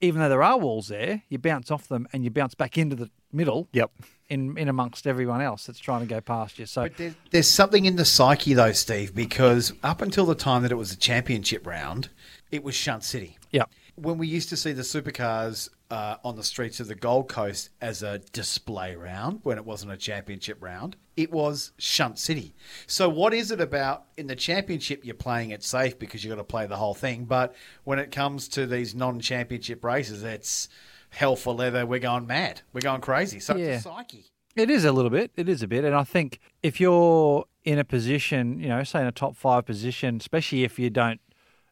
[0.04, 2.96] even though there are walls there, you bounce off them and you bounce back into
[2.96, 3.68] the middle.
[3.72, 3.90] Yep.
[4.30, 6.64] In in amongst everyone else that's trying to go past you.
[6.66, 10.72] So There's, there's something in the psyche though, Steve, because up until the time that
[10.72, 12.08] it was a championship round,
[12.50, 13.36] it was Shunt City.
[13.50, 13.64] yeah.
[13.96, 17.70] When we used to see the supercars uh, on the streets of the Gold Coast
[17.80, 20.96] as a display round when it wasn't a championship round.
[21.16, 22.54] It was Shunt City.
[22.86, 25.04] So, what is it about in the championship?
[25.04, 27.24] You're playing it safe because you've got to play the whole thing.
[27.24, 27.54] But
[27.84, 30.68] when it comes to these non championship races, it's
[31.10, 31.86] hell for leather.
[31.86, 32.62] We're going mad.
[32.72, 33.38] We're going crazy.
[33.38, 33.76] So, Yeah.
[33.76, 34.26] it's a psyche.
[34.56, 35.30] It is a little bit.
[35.36, 35.84] It is a bit.
[35.84, 39.66] And I think if you're in a position, you know, say in a top five
[39.66, 41.20] position, especially if you don't,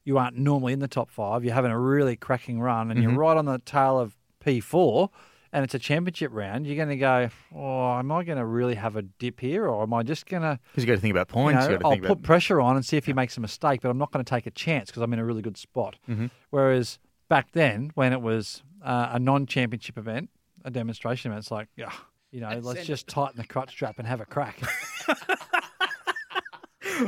[0.05, 3.03] you aren't normally in the top five, you're having a really cracking run and Mhm.
[3.05, 5.11] you're right on the tail of P4
[5.53, 8.75] and it's a championship round, you're going to go, oh, am I going to really
[8.75, 10.59] have a dip here or am I just going to.
[10.73, 11.65] Because you got to think about points.
[11.65, 12.23] You know, you got I'll put about.
[12.23, 14.47] pressure on and see if he makes a mistake, but I'm not going to take
[14.47, 15.97] a chance because I'm in a really good spot.
[16.09, 16.31] Mhm.
[16.51, 16.99] Whereas
[17.29, 20.31] back then, when it was uh, a non-championship event,
[20.65, 21.93] a demonstration event, it's like, yeah,
[22.31, 24.59] you know, let's send just tighten the crotch strap and have a crack.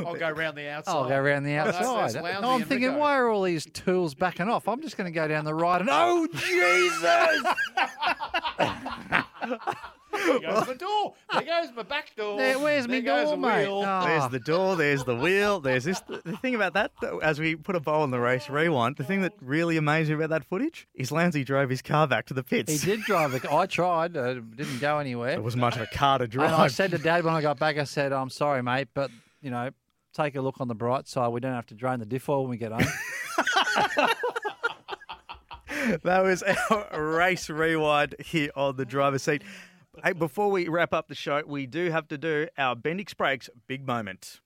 [0.05, 0.91] I'll go around the outside.
[0.91, 1.83] I'll go around the Oh, outside.
[1.83, 4.67] that's lousy No, I'm thinking, why are all these tools backing off?
[4.67, 7.53] I'm just going to go down the right and oh Jesus!
[10.13, 11.13] There goes my door.
[11.33, 12.37] There goes my back door.
[12.37, 13.67] There- where's there me goes door, the mate?
[13.67, 13.83] wheel.
[13.85, 14.05] Oh.
[14.05, 15.99] There's the door, there's the wheel, there's this.
[16.07, 19.03] The thing about that, though, as we put a bow on the race rewind, the
[19.03, 22.33] thing that really amazed me about that footage is Lowndesy drove his car back to
[22.33, 22.71] the pits.
[22.71, 23.53] He did drive the.
[23.53, 24.15] I tried.
[24.15, 25.31] Uh, didn't go anywhere.
[25.33, 26.51] It wasn't much of a car to drive.
[26.53, 29.11] And I said to Dad when I got back, I said, "I'm sorry, mate, but
[29.41, 29.69] you know,
[30.13, 31.27] take a look on the bright side.
[31.29, 34.07] We don't have to drain the diff oil when we get home."
[36.03, 39.43] that was our race rewind here on the driver's seat.
[40.03, 43.49] Hey, before we wrap up the show, we do have to do our Bendix Brakes
[43.67, 44.41] big moment.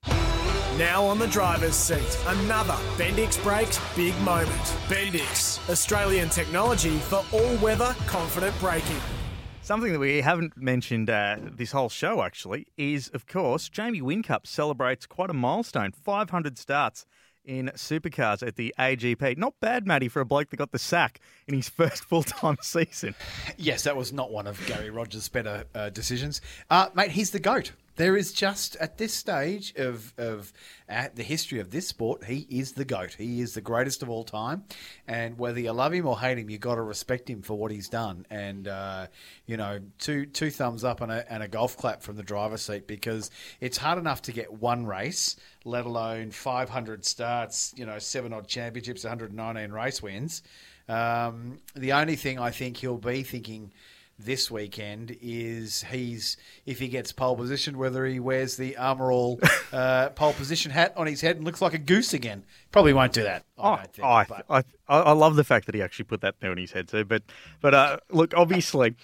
[0.78, 4.48] Now on the driver's seat, another Bendix Brakes big moment.
[4.88, 9.00] Bendix, Australian technology for all weather confident braking.
[9.62, 14.46] Something that we haven't mentioned uh, this whole show, actually, is, of course, Jamie Whincup
[14.46, 17.06] celebrates quite a milestone 500 starts
[17.50, 19.36] in supercars at the AGP.
[19.36, 22.56] Not bad, Matty, for a bloke that got the sack in his first full time
[22.62, 23.16] season.
[23.58, 26.40] Yes, that was not one of Garry Rogers' better uh, decisions.
[26.70, 27.72] Uh, mate, he's the GOAT.
[28.00, 30.54] There is just, at this stage of, of
[30.88, 33.12] uh, the history of this sport, he is the GOAT.
[33.18, 34.64] He is the greatest of all time.
[35.06, 37.70] And whether you love him or hate him, you've got to respect him for what
[37.70, 38.24] he's done.
[38.30, 39.08] And, uh,
[39.44, 42.62] you know, two, two thumbs up and a, and a golf clap from the driver's
[42.62, 43.30] seat because
[43.60, 45.36] it's hard enough to get one race,
[45.66, 50.42] let alone 500 starts, you know, seven odd championships, 119 race wins.
[50.88, 53.72] Um, the only thing I think he'll be thinking
[54.24, 59.40] this weekend is he's if he gets pole position, whether he wears the Armour All
[59.72, 62.44] uh, pole position hat on his head and looks like a goose again.
[62.72, 63.44] Probably won't do that.
[63.58, 64.06] I don't think.
[64.06, 66.72] I, but- I, I, love the fact that he actually put that there on his
[66.72, 67.04] head too.
[67.04, 67.22] But,
[67.60, 68.94] but uh, look, obviously,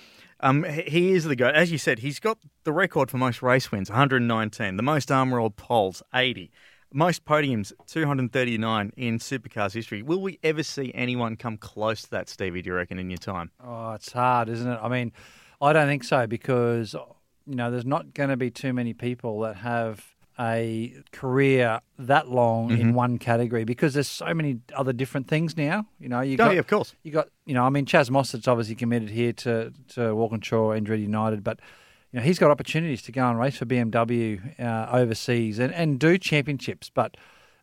[0.40, 1.50] um, he- is the guy.
[1.50, 4.76] As you said, he's got the record for most race wins, 119.
[4.76, 6.50] The most armour all poles, 80.
[6.96, 10.00] Most podiums, 239 in supercars history.
[10.00, 12.62] Will we ever see anyone come close to that, Stevie?
[12.62, 13.50] Do you reckon in your time?
[13.62, 14.78] Oh, it's hard, isn't it?
[14.82, 15.12] I mean,
[15.60, 16.94] I don't think so because
[17.46, 20.06] you know there's not going to be too many people that have
[20.38, 22.94] a career that long in Mhm.
[22.94, 25.86] one category because there's so many other different things now.
[26.00, 26.94] You know, you Oh, got yeah, of course.
[27.02, 30.86] you got you know, I mean, Chaz Mostert's obviously committed here to to Walkinshaw and
[30.86, 31.60] Andretti United, but
[32.12, 35.98] you know he's got opportunities to go and race for BMW uh, overseas and, and
[35.98, 36.90] do championships.
[36.90, 37.16] But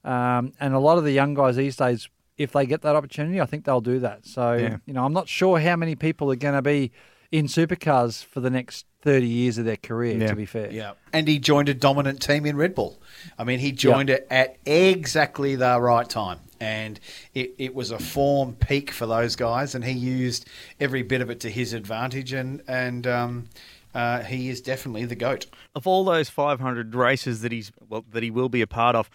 [0.03, 3.39] um, and a lot of the young guys these days, if they get that opportunity,
[3.39, 4.25] I think they'll do that.
[4.25, 4.77] So Yeah.
[4.85, 6.91] you know, I'm not sure how many people are going to be
[7.31, 10.27] in supercars for the next 30 years of their career.
[10.27, 10.93] To be fair, Yeah.
[11.11, 13.01] And he joined a dominant team in Red Bull.
[13.39, 16.39] I mean, he joined it at exactly the right time.
[16.59, 16.99] And
[17.33, 20.47] it, it was a form peak for those guys, and he used
[20.79, 22.31] every bit of it to his advantage.
[22.31, 23.49] And, and um,
[23.93, 25.45] uh, he is definitely the GOAT.
[25.75, 29.09] Of all those 500 races that he's well, that he will be a part of,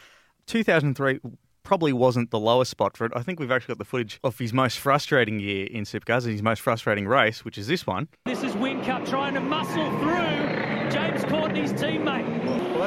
[0.47, 1.21] 2003
[1.69, 3.13] probably wasn't the lowest spot for it.
[3.15, 6.33] I think we've actually got the footage of his most frustrating year in supercars and
[6.33, 8.09] his most frustrating race, which is this one.
[8.25, 12.27] This is Whincup trying to muscle through James Courtney's teammate.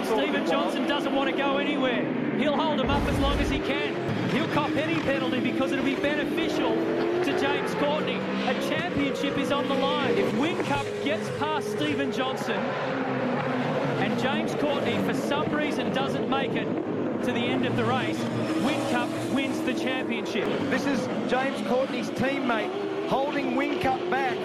[0.06, 2.04] Steven Johnson doesn't want to go anywhere.
[2.39, 4.11] He'll hold him up as long as he can.
[4.32, 8.16] He'll cop any penalty because it'll be beneficial to James Courtney.
[8.48, 10.18] A championship is on the line.
[10.18, 16.66] If Whincup gets past Steven Johnson and James Courtney for some reason doesn't make it
[17.26, 18.18] to the end of the race,
[18.64, 20.48] Whincup wins the championship.
[20.70, 24.38] This is James Courtney's teammate holding Whincup back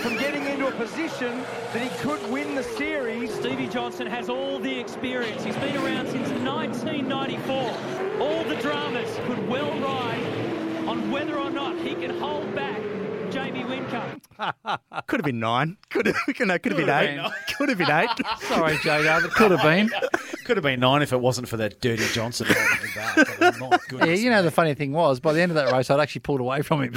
[0.00, 1.38] from getting into a position
[1.72, 3.32] that he could win the series.
[3.34, 5.44] Stevie Johnson has all the experience.
[5.44, 8.20] He's been around since 1994.
[8.20, 12.80] All the dramas could well ride on whether or not he can hold back
[13.30, 14.20] Jamie Whincup.
[15.06, 15.76] Could have been nine.
[15.90, 17.32] Could have, no, could have been eight.
[17.56, 18.08] Could have been eight.
[18.40, 19.24] Sorry, JW.
[19.26, 19.90] It could have been.
[20.44, 23.62] Could have been nine if it wasn't for that dirty Johnson holding me back.
[23.62, 25.70] Oh, I mean, Yeah, you know the funny thing was, by the end of that
[25.72, 26.92] race, I'd actually pulled away from him.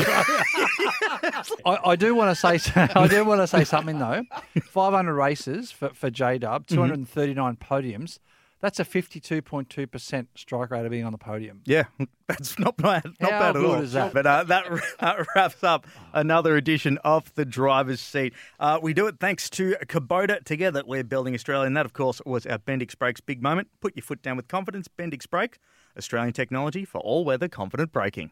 [1.66, 2.60] I, I do want to say
[2.96, 4.24] I do want to say something though.
[4.62, 6.76] 500 races for for J Dub, Mm-hmm.
[6.76, 8.20] 239 podiums.
[8.62, 11.60] That's a 52.2% strike rate of being on the podium.
[11.66, 11.84] Yeah,
[12.30, 13.74] that's not bad, not How bad at all.
[13.76, 14.14] is that?
[14.14, 14.66] But uh, that,
[15.02, 18.34] that wraps up another edition of the driver's seat.
[18.62, 20.42] Uh, we do it thanks to Kubota.
[20.46, 23.68] Together, we're building Australia, and that, of course, was our Bendix Brakes big moment.
[23.82, 24.88] Put your foot down with confidence.
[24.88, 25.58] Bendix Brake,
[25.98, 28.32] Australian technology for all-weather confident braking.